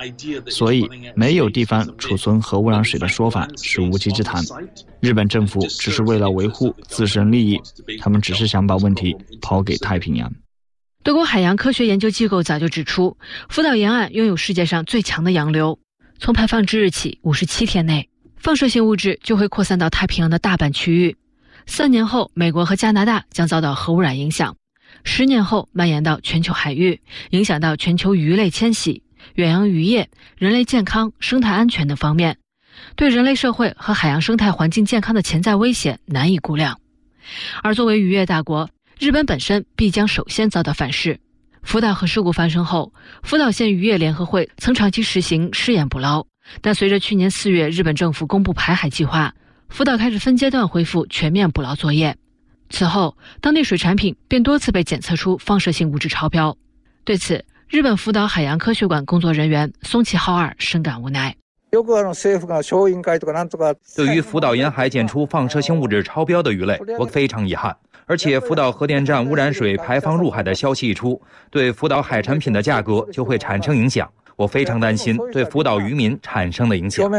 [0.48, 4.44] 所以，没有地方储存核污染水的说法是无稽之谈。
[5.00, 7.60] 日本政府只是为了维护自身利益，
[8.00, 10.32] 他们只是想把问题抛给太平洋。
[11.04, 13.18] 德国海洋科学研究机构早就指出，
[13.50, 15.78] 福岛沿岸拥有世界上最强的洋流。
[16.18, 21.18] 从排放之日起，五十七天内，放射性物质就会扩散到太平洋的大半区域。
[21.66, 24.54] 三年后，美国和加拿大将遭到核污染影响；
[25.04, 27.02] 十年后，蔓延到全球海域，
[27.32, 29.04] 影响到全球鱼类迁徙、
[29.36, 32.38] 远洋渔业、人类健康、生态安全等方面，
[32.96, 36.80] 对人类社会和海洋生态环境健康的潜在危险难以估量。
[37.62, 38.70] 而作为渔业大国，
[39.00, 41.20] 日本本身必将首先遭到反噬。
[41.64, 46.26] 福岛核事故发生后，福岛县渔业联合会曾长期实行试验捕捞，
[46.62, 49.34] 但随着去年四月日本政府公布排海计划，
[49.70, 52.16] 福岛开始分阶段恢复全面捕捞作业。
[52.70, 56.58] 此后，当地水产品便多次被检测出放射性物质超标。
[57.04, 61.36] 对此，日本福岛海洋科学馆工作人员松崎浩二深感无奈。
[63.96, 67.76] 对于福岛沿海检出放射性物质超标的鱼类，我非常遗憾。
[68.06, 74.10] 而且，福岛核电站污染水排放入海的消息一出，对福岛海产品的价格就会产生影响。
[74.36, 77.10] 我非常担心对福岛渔民产生的影响。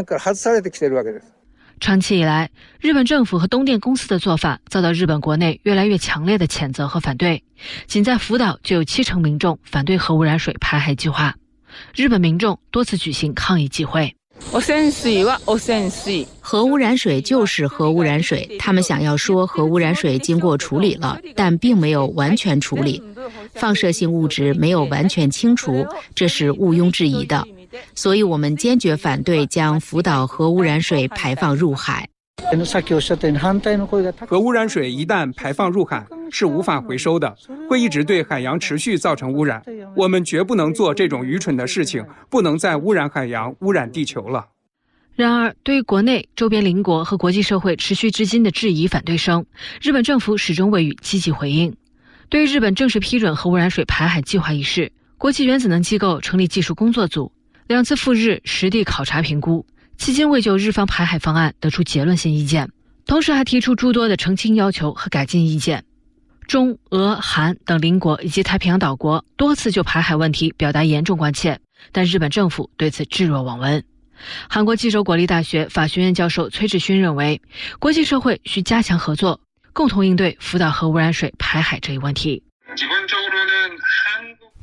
[1.81, 7.43] 长期以来，日本政府和东电公司的做法遭到日本国内越来越强烈的谴责和反对。
[7.87, 11.35] 仅在福岛就有七成民众反对核污染水排海计划，
[11.95, 14.15] 日本民众多次举行抗议集会。
[16.41, 23.03] 核污染水就是核污染水，他们想要说核污染水经过处理了，但并没有完全处理，
[23.55, 25.85] 放射性物质没有完全清除，
[26.15, 27.45] 这是毋庸置疑的。
[27.95, 32.09] 所以我们坚决反对将福岛核污染水排放入海。
[34.27, 37.35] 核污染水一旦排放入海，是无法回收的，
[37.69, 39.63] 会一直对海洋持续造成污染。
[39.97, 44.47] 我们绝不能做这种愚蠢的事情，不能再污染海洋、污染地球了。
[45.17, 49.45] 然而，对于国内、周边邻国和国际社会持续至今的质疑、反对声，
[49.81, 51.75] 日本政府始终未予积极回应。
[52.29, 57.33] 对于日本正式批准核污染水排海计划一事，国际原子能机构成立技术工作组，
[57.67, 59.65] 两次赴日实地考察评估。
[59.99, 62.71] 迄今未就日方排海方案得出结论性意见，
[63.07, 65.85] 同时还提出诸多的澄清要求和改进意见。
[66.47, 71.59] 中、俄、韩等邻国以及太平洋岛国多次就排海问题表达严重关切，
[71.91, 73.83] 但日本政府对此置若罔闻。
[74.49, 77.41] 韩国济州国立大学法学院教授崔志勋认为，
[77.79, 79.41] 国际社会需加强合作，
[79.73, 82.43] 共同应对福岛核污染水排海这一问题。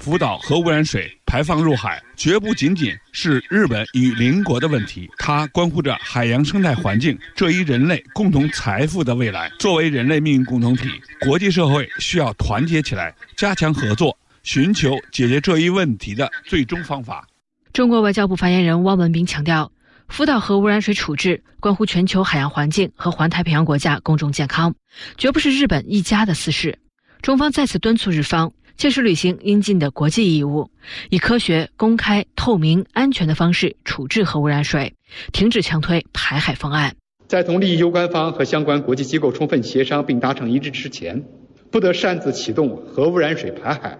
[0.01, 9.51] 福岛核污染水排放入海，绝不仅仅是日本与邻国的问题，它关乎着海洋生态环境这一人类共同财富的未来。
[9.59, 10.89] 作为人类命运共同体，
[11.19, 17.27] 国际社会需要团结起来，加强合作，寻求解决这一问题的最终方法。
[17.71, 19.71] 中国外交部发言人汪文斌强调，
[20.07, 24.73] 福岛核污染水处置关乎全球海洋环境和环太平洋国家公众健康，
[25.19, 26.79] 绝不是日本一家的私事。
[27.21, 28.51] 中方再次敦促日方。
[28.81, 30.71] 切实履行应尽的国际义务，
[31.11, 34.95] 以科学、公开、透明、安全的方式处置核污染水，
[35.31, 36.95] 停止强推排海方案。
[37.27, 41.23] 在同利益攸关方和相关国际机构充分协商并达成一致之前，
[41.69, 43.99] 不得擅自启动核污染水排海。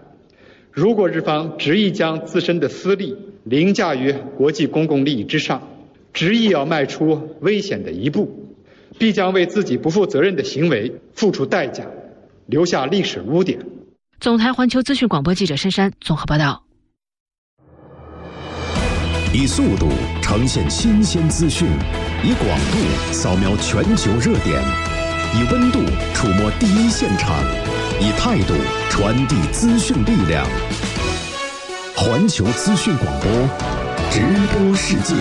[0.71, 5.61] 如果日方执意将自身的私利凌驾于国际公共利益之上，
[6.11, 8.55] 执意要迈出危险的一步，
[8.97, 11.85] 必将为自己不负责任的行为付出代价，
[12.47, 13.59] 留下历史污点。
[14.21, 16.61] 总台环球资讯广播记者珊珊综合报道：
[19.33, 19.89] 以速度
[20.21, 21.67] 呈现新鲜资讯，
[22.23, 24.61] 以广度扫描全球热点，
[25.33, 25.79] 以温度
[26.13, 27.43] 触摸第一现场，
[27.99, 28.53] 以态度
[28.91, 30.45] 传递资讯力量。
[31.95, 33.31] 环球资讯广播，
[34.11, 34.21] 直
[34.53, 35.15] 播世界。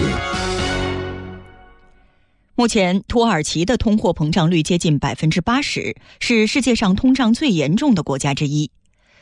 [2.55, 8.71] 目前，土耳其的通货膨胀率接近百分之八十，是世界上通胀最严重的国家之一。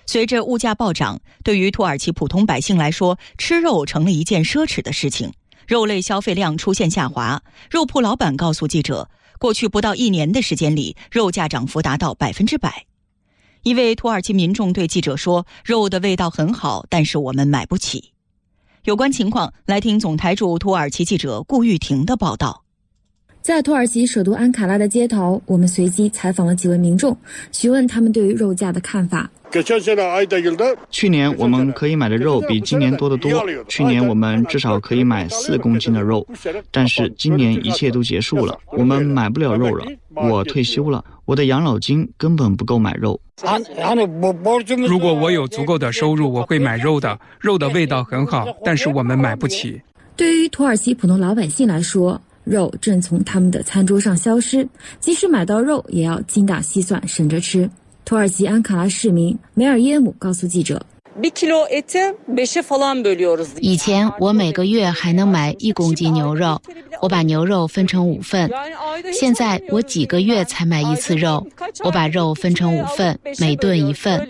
[0.08, 5.34] 随着物价暴涨，对于土耳其普通百姓来说，吃肉成了一件奢侈的事情，
[5.66, 7.42] 肉类消费量出现下滑。
[7.70, 12.86] 肉铺老板告诉记者，过去不到一年的时间里，肉价涨幅达到百分之百。
[13.64, 18.12] 一位土耳其民众对记者说：“肉的味道很好，但是我们买不起。”
[18.84, 22.64] 有关情况，来听总台驻土耳其记者顾玉婷的报道。
[23.48, 27.16] 在土耳其首都安卡拉的街头，我们随机采访了几位民众，
[27.50, 29.30] 询问他们对于肉价的看法。
[30.90, 33.42] 去年我们可以买的肉比今年多得多。
[33.66, 36.26] 去年我们至少可以买四公斤的肉，
[36.70, 39.86] 但是今年一切都结束了，我们买不了肉了。
[40.14, 43.18] 我退休了，我的养老金根本不够买肉。
[44.86, 47.18] 如果我有足够的收入，我会买肉的。
[47.40, 49.80] 肉的味道很好，但是我们买不起。
[50.16, 54.66] 对于土耳其普通老百姓来说，肉正从他们的餐桌上消失，
[55.00, 57.68] 即使买到肉，也要精打细算，省着吃。
[58.04, 60.80] 土耳其安卡拉市民梅尔耶姆告诉记者
[63.60, 66.58] ：“以前我每个月还能买一公斤牛肉，
[67.02, 68.50] 我把牛肉分成五份。
[69.12, 71.46] 现在我几个月才买一次肉，
[71.84, 74.26] 我把肉分成五份，每顿一份。”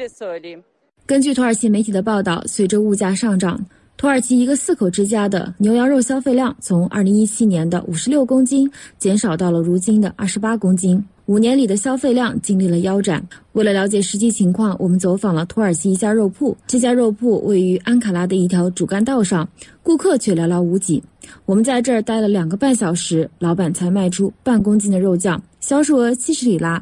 [1.06, 3.64] 根据土耳其媒体的报道，随着物价上涨。
[3.98, 13.20] 土耳其一个四口之家的牛羊肉消费量从2017年的56公斤减少到了如今的28公斤，五年里的消费量经历了腰斩。
[13.54, 16.56] 为了了解实际情况，我们走访了土耳其一家肉铺。
[16.68, 19.48] 这家肉铺位于安卡拉的一条主干道上，
[19.82, 21.02] 顾客却寥寥无几。
[21.44, 26.80] 我们在这儿待了两个半小时，老板才卖出半公斤的肉酱，销售额七十里拉。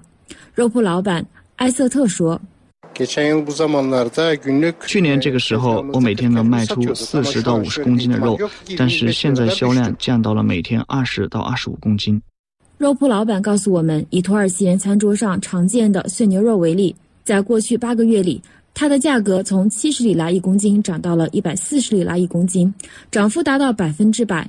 [0.53, 2.39] 肉铺老板埃瑟特说。
[4.87, 8.39] 去年这个时候，我每天能卖出四十到五十公斤的肉，
[8.79, 12.21] 但是现在销量降到了每天二十到二十五公斤。
[12.79, 16.95] 肉铺老板告诉我们，以土耳其人餐桌上常见的碎牛肉为例，
[17.25, 18.41] 在过去八个月里，
[18.75, 22.73] 它的价格从七十里拉一公斤涨到了一百四十里拉一公斤，
[23.11, 24.49] 涨幅达到百分之百。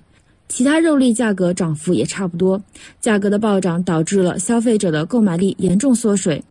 [0.49, 2.61] 其他肉类价格涨幅也差不多，
[3.01, 6.41] 价格的暴涨导致了消费者的购买力严重缩水。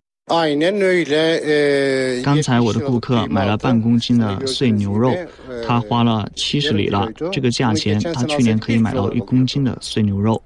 [2.21, 5.15] 刚才我的顾客买了半公斤的碎牛肉，
[5.65, 10.43] 他花了七十里拉，这个价钱他去年可以买到一公斤的碎牛肉。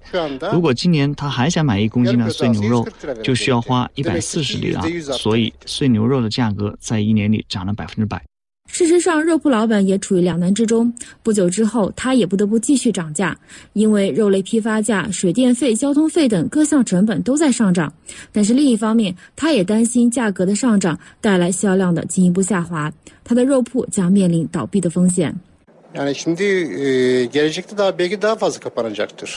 [0.54, 2.88] 如果今年他还想买一公斤的碎牛肉，
[3.24, 4.84] 就需要花一百四十里拉。
[5.18, 8.22] 所以碎牛肉的价格在一年里涨了百分之百。
[8.68, 10.92] 事实上，肉铺老板也处于两难之中。
[11.22, 13.38] 不久之后，他也不得不继续涨价，
[13.74, 17.94] 因为肉类批发价、水电费、交通费等各项成本都在上涨。
[18.32, 22.92] 但是另一方面，他也担心价格的上涨带来销量的进一步下滑，
[23.24, 25.38] 他的肉铺将面临倒闭的风险。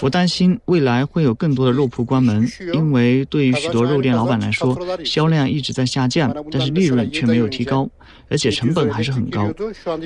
[0.00, 7.88] 我担心未来会有更多的肉铺关门，因为对于许多肉店老板来说，销量一直在下降，但是利润却没有提高。
[8.30, 9.52] 而且成本还是很高。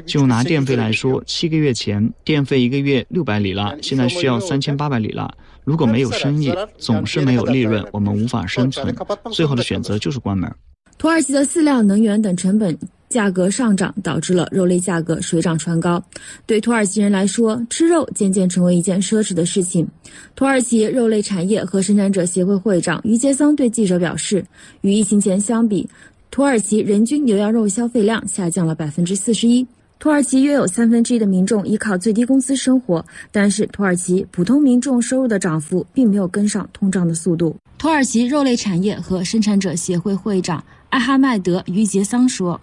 [0.05, 5.31] 就拿电费来说，七个月前电费一个月六百里拉，现在需要三千八百里拉。
[5.65, 8.95] 如果没有生意，总是没有利润，我们无法生存。
[9.31, 10.51] 最后的选择就是关门。
[10.97, 12.77] 土耳其的饲料、能源等成本
[13.09, 16.03] 价格上涨，导致了肉类价格水涨船高。
[16.47, 19.87] 对土耳其人来说，吃肉渐渐成为一件奢侈的事情。
[20.35, 24.45] 土耳其肉类产业和生产者协会会长于杰桑对记者表示，
[24.83, 25.89] 与疫情前相比。
[26.31, 29.67] 土耳其人均牛羊肉消费量下降了百分之四十一。
[29.99, 37.57] 土耳其约有三分之一的民众依靠最低工资生活，但是土耳其普通民众收入的涨幅并没有跟上通胀的速度。
[37.79, 42.61] 土耳其肉类产业和生产者协会会长艾哈迈德·于杰桑说。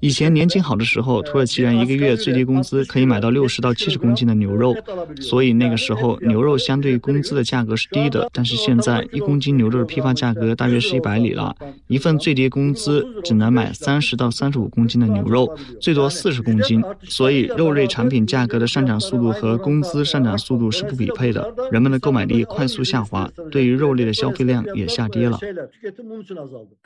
[0.00, 4.74] 以前年景好的时候，土耳其人一个月最低工资可以买到六十到七十公斤的牛肉，
[5.20, 8.28] 所以那个时候牛肉相对工资的价格是低的。
[8.32, 11.54] 但是现在一公斤牛肉的批发价格大约是一百里了，
[11.86, 15.48] 一份最低工资只能买三十到三十五公斤的牛肉，
[15.80, 16.82] 最多四十公斤。
[17.04, 25.38] 所以肉类产品价格的上涨速度和工资上涨速度是不匹配的，人们的购买力快速下滑，对于肉类的消费量也下跌了。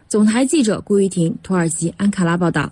[0.08, 2.70] 总台记者顾玉婷，土耳其安卡拉报道。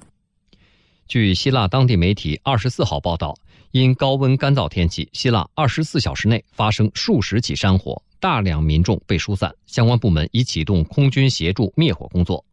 [1.06, 3.34] 据希腊当地媒体二十四号报道，
[3.70, 12.44] 因高温干燥天气，希腊二十四小时内发生数十起山火，大量民众被疏散，相关部门已启动空军协助灭火工作。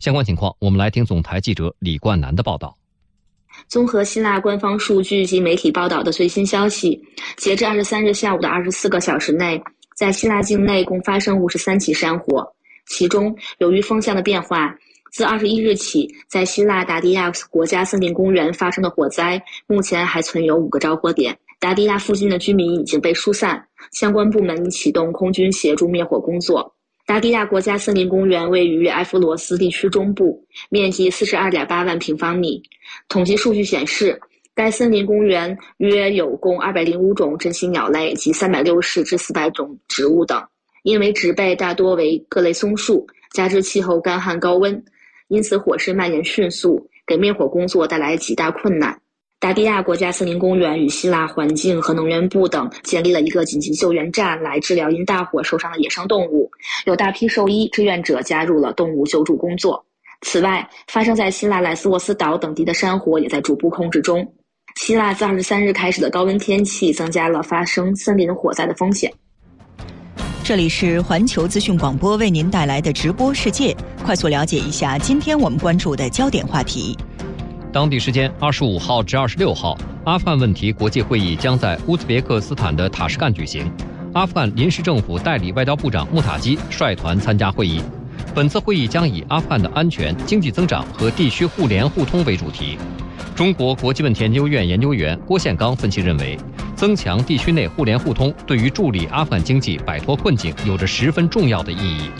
[0.00, 2.76] 相关情况，我们来听总台记者李冠南的报道。
[3.66, 7.00] 综合希腊官方数据及媒体报道的最新消息，
[7.36, 9.60] 截至二十三日下午的二十四个小时内，
[9.96, 12.54] 在希腊境内共发生五十三起山火。
[12.88, 14.74] 其中，由于风向的变化，
[15.12, 21.38] 自二十一日起，在希腊达迪亚国家森林公园发生的火灾，目前还存有五个着火点。
[21.60, 26.74] 达迪亚附近的居民已经被疏散，相关部门已启动空军协助灭火工作。
[27.04, 32.62] 达迪亚国家森林公园位于埃弗罗斯地区中部，面积四十二点八万平方米。
[33.08, 34.20] 统计数据显示，
[34.54, 40.40] 该森林公园约有共二百零五种珍稀鸟类及三百六十至四百种植物等。
[40.82, 44.82] 因为植被大多为各类松树，加之气候干旱高温，
[45.28, 48.98] 因此火势蔓延迅速，给灭火工作带来极大困难。
[49.40, 56.50] 达比亚国家森林公园与希腊环境和能源部等建立了一个紧急救援站，来治疗因大火受伤的野生动物。
[56.86, 59.84] 有大批兽医志愿者加入了动物救助工作。
[60.22, 64.26] 此外，发生在希腊莱斯沃斯岛等地的山火也在逐步控制中。
[64.74, 69.12] 希腊自二十三日开始的高温天气增加了发生森林火灾的风险。
[70.48, 76.96] 这里是环球资讯广播为您带来的直播世界，快速了解一下今天我们关注的焦点话题。
[77.70, 79.76] 当地时间二十五号至二十六号，
[80.06, 83.70] 阿富汗问题国际会议将在乌兹别克斯坦的塔什干举行。
[84.14, 87.82] 阿富汗临时政府代理外交部长穆塔基率团参加会议。
[88.34, 92.78] 本次会议将以阿富汗的安全、经济增长和地区互联互通为主题。
[93.38, 96.36] 中国国际问题研究院研究员郭宪刚分析认为，
[96.74, 102.10] 增强地区内互联互通对于助力阿富汗经济摆脱困境有着十分重要的意义。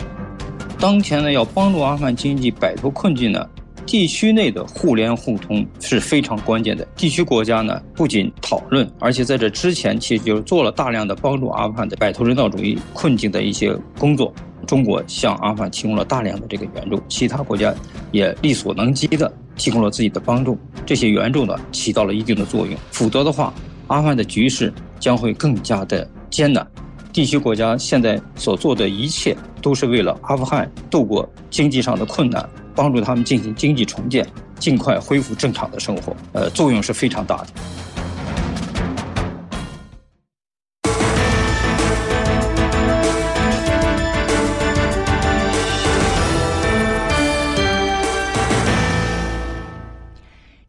[0.79, 3.45] 当前呢，要帮助阿富汗经济摆脱困境呢？
[3.85, 6.87] 地区内的互联互通是非常关键的。
[6.95, 14.33] 地区国家呢，不仅讨论，而且在这之前，其实就是做了大量的帮助阿富汗的摆脱人道主义困境的一些工作。
[14.69, 17.73] 中国向阿富汗提供了大量的这个援助，其他国家
[18.11, 20.55] 也力所能及的提供了自己的帮助。
[20.85, 22.75] 这些援助呢，起到了一定的作用。
[22.91, 23.51] 否则的话，
[23.87, 26.67] 阿富汗的局势将会更加的艰难。
[27.11, 32.47] 地区国家现在所做的一切，都是为了阿富汗度过经济上的困难。
[32.75, 34.23] 帮助他们进行经济重建，
[34.59, 37.47] 尽快恢复正常的生活，呃，作用是非常大的。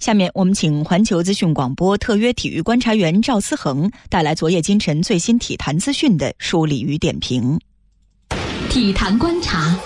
[0.00, 7.60] 下面我们请环球资讯广播特约体育观察员赵思恒带来昨夜今晨最新体坛资讯的梳理与点评。
[8.70, 9.78] 体坛观察。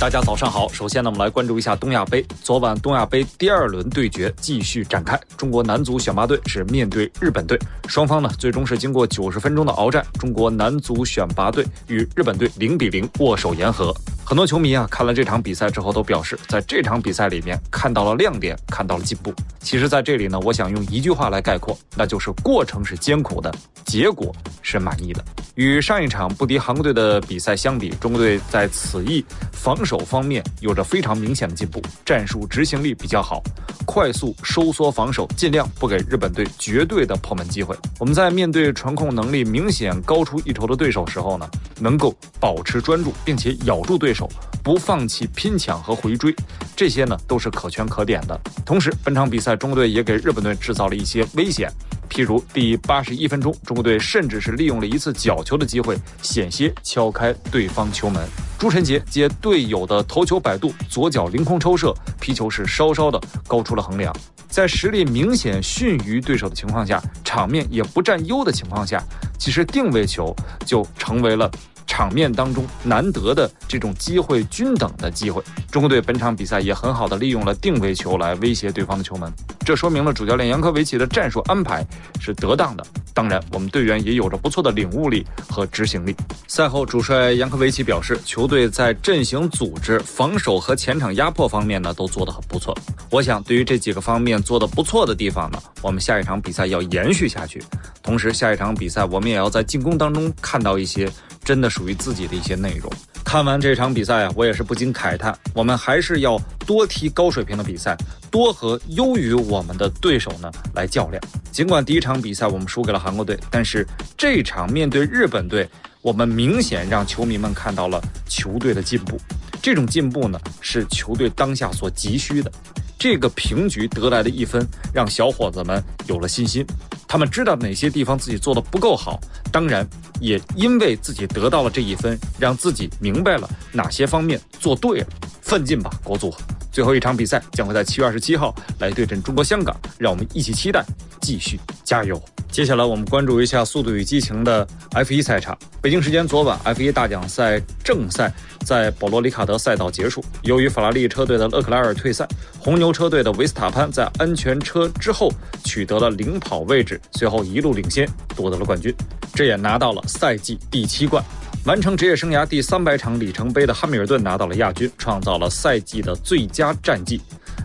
[0.00, 2.24] 大家早上好，首先呢，我们来关注一下东亚杯。
[2.42, 13.94] 昨晚东亚杯第二轮对决继续展开，中国男足选拔队是面对日本队，双方呢最终是经过九十分钟的鏖战，中国男足选拔队与日本队零比零握手言和。
[14.24, 19.34] 很多球迷啊看了这场比赛之后都表示，在这场比赛里面看到了亮点，看到了进步。
[19.60, 23.54] 其实，在这里呢，我想用一句话来概括，那就是过程是艰苦的，
[23.84, 25.22] 结果是满意的。
[25.60, 29.22] 与上一场不敌韩国队的比赛相比，中国队在此役
[29.52, 33.42] 防守方面有着非常明显的进步，战术执行力比较好，
[33.84, 37.76] 快速收缩防守，尽量不给日本队绝对的破门机会。
[37.98, 41.46] 我们在面对传控能力明显高出一筹的对手时候呢，
[41.78, 44.26] 能够保持专注，并且咬住对手。
[44.62, 46.34] 不放弃拼抢和回追，
[46.74, 48.38] 这些呢都是可圈可点的。
[48.64, 51.70] 同时，本场比赛中国队也给日本队制造了一些危险，
[52.10, 58.20] 譬如第八十一分钟，中国队甚至是利用了一次角球的机会，险些敲开对方球门。
[58.58, 64.14] 朱晨杰接队友的头球摆渡，左脚凌空抽射，皮球是稍稍的高出了横梁。
[64.48, 69.00] 在实力明显逊于对手的情况下，场面也不占优的情况下，
[69.38, 70.34] 其实定位球
[70.66, 71.48] 就成为了。
[71.90, 75.42] 场面当中难得的这种机会均等的机会，
[75.72, 79.28] 中国队本场比赛也很好的利用了定位球来威胁对方的球门，
[79.66, 81.84] 这说明了主教练杨科维奇的战术安排
[82.20, 82.86] 是得当的。
[83.12, 86.14] 当然，我们队员也有着不错的领悟力和执行力。
[86.46, 92.72] 赛后，主帅杨科维奇表示，球队在阵型组织、防守和前场压迫方面呢都做得很不错。
[93.10, 97.60] 我想，对于这几个方面做得不错的地方呢，我们下一场比赛要延续下去。
[98.00, 101.10] 同时，下一场比赛我们也要在进攻当中看到一些。
[101.42, 102.92] 真的是属于自己的一些内容。
[103.24, 107.96] 看完这场比赛啊，我也是不禁慨叹：我们还是要多踢高水平的比赛，
[108.30, 111.22] 多和优于我们的对手呢来较量。
[111.50, 115.66] 尽管第一场比赛我们输给了韩国队，但是这场面对日本队，
[116.02, 119.18] 我们明显让球迷们看到了球队的进步。
[119.62, 122.50] 这种进步呢，是球队当下所急需的。
[122.98, 126.66] 这个平局得来的一分，让小伙子们有了信心。
[127.06, 129.18] 他们知道哪些地方自己做的不够好，
[129.50, 129.86] 当然
[130.20, 135.06] 也因为自己得到了这一分，让自己明白了哪些方面做对了。
[135.42, 136.32] 奋进吧，国足！
[136.70, 140.84] 最后一场比赛将会在七月二十七号来对阵中国香港，让我们一起期待，
[141.20, 142.22] 继续加油。
[142.52, 145.58] 接下来我们关注一下《速度与激情》的 F1 赛场。
[145.90, 148.32] 北京时间昨晚，F1 大奖赛正赛
[148.64, 150.24] 在保罗·里卡德赛道结束。
[150.42, 152.28] 由于法拉利车队的勒克莱尔退赛，
[152.60, 155.32] 红牛车队的维斯塔潘在安全车之后
[155.64, 158.94] 取得了领跑位置，随后一路领先夺得了冠军，
[159.34, 161.24] 这也拿到了赛季第七冠。
[161.64, 167.20] 完成职业生涯第三百场里程碑的汉密尔顿拿到了亚军，创造了赛季的最佳战绩。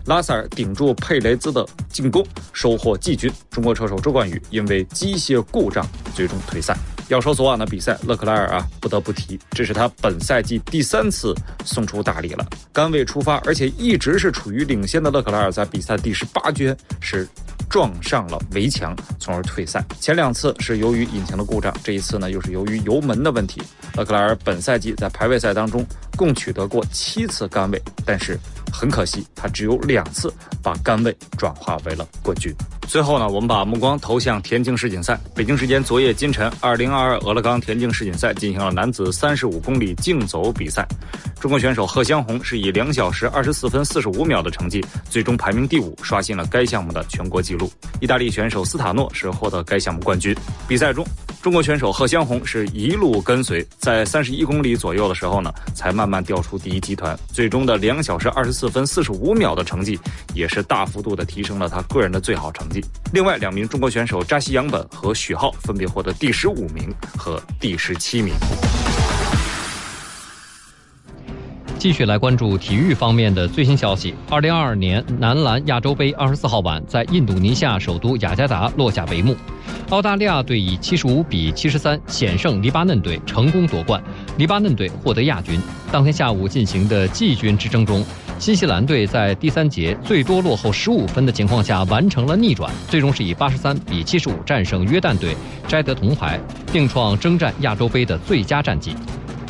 [0.06, 3.32] 拉塞尔顶住佩雷兹的进攻，收获季军。
[3.52, 6.76] 中国车手周冠宇因为机械故障最终退赛。
[7.08, 11.34] 要说昨晚的比赛，勒克莱尔啊，不得不提，这是他本赛季第三次
[11.64, 12.44] 送出大礼了。
[12.72, 17.28] 甘位出发，而且一直是处于领先的勒克莱尔，在比赛第十八圈是
[17.70, 19.84] 撞上了围墙，从而退赛。
[20.00, 23.62] 前两次是由于引擎的故障，这一次呢又是由于油门的问题。
[23.94, 28.38] 勒克莱尔本赛季在排位赛当中共取得过七次杆位，但是
[28.72, 30.32] 很可惜，他只有两次
[30.62, 32.54] 把杆位转化为了冠军。
[32.86, 35.18] 最后呢，我们把目光投向田径世锦赛。
[35.34, 40.86] 北京时间昨夜今晨，2022俄勒冈田径世锦赛进行了男子35公里竞走比赛。
[41.40, 47.70] 中国选手贺湘红是以两小时二十四分四十五秒的成绩，最终排名第五，刷新了该项目的全国纪录。
[48.00, 50.34] 意大利选手斯塔诺是获得该项目冠军。
[50.68, 51.04] 比赛中，
[51.42, 57.18] 中国选手贺湘红是一路跟随，在三十一公里左右的时候呢，才慢慢掉出第一集团。
[57.32, 59.96] 最终的两小时二十四四分四十五秒的成绩，
[60.34, 62.84] 也是大幅度的提升了他个人的最好成绩。
[63.12, 68.34] 另外两名中国选手扎西杨本和许浩分别获得第十五名和第十七名。
[71.86, 74.12] 继续来关注体育方面的最新消息。
[74.28, 79.36] 二零二二年男篮亚洲杯二十四号晚在印度尼西亚首都雅加达落下帷幕，
[79.90, 84.02] 澳大利亚队以七十五比七十三险胜黎巴嫩队，成功夺冠，
[84.36, 85.60] 黎巴嫩队获得亚军。
[85.92, 88.04] 当天下午进行的季军之争中，
[88.36, 95.36] 新西兰队在第三节最多落后十五分的情况下完成了逆转，最终是以八十三比七十五战胜约旦队，
[95.68, 96.40] 摘得铜牌，
[96.72, 98.92] 并创征战亚洲杯的最佳战绩。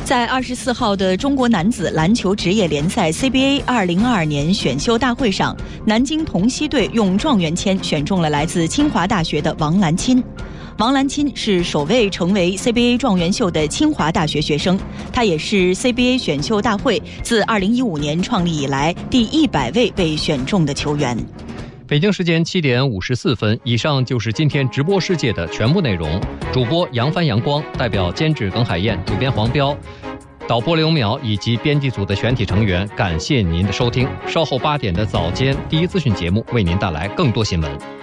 [0.07, 5.53] 在二十四号的中国男子篮球职业联赛 CBA 二零二二年选秀大会上，
[5.85, 10.23] 南京同曦队用状元签选中了来自清华大学的王兰钦。
[10.77, 14.79] 王兰钦是首位成为 CBA 状元秀的清华大学学生，
[15.11, 21.17] 他也是 CBA 选秀大会自二零一五年创立以来第一百位被选中的球员。
[21.87, 26.19] 北京时间七点五十四分，以上就是今天直播世界的全部内容。
[26.51, 29.73] 主播杨帆、杨光，代表监制耿海燕，主编黄彪，
[30.49, 34.05] 导播刘淼以及编辑组的全体成员，感谢您的收听。
[34.27, 37.96] 稍后八点的早间第一资讯节目为您带来更多新闻。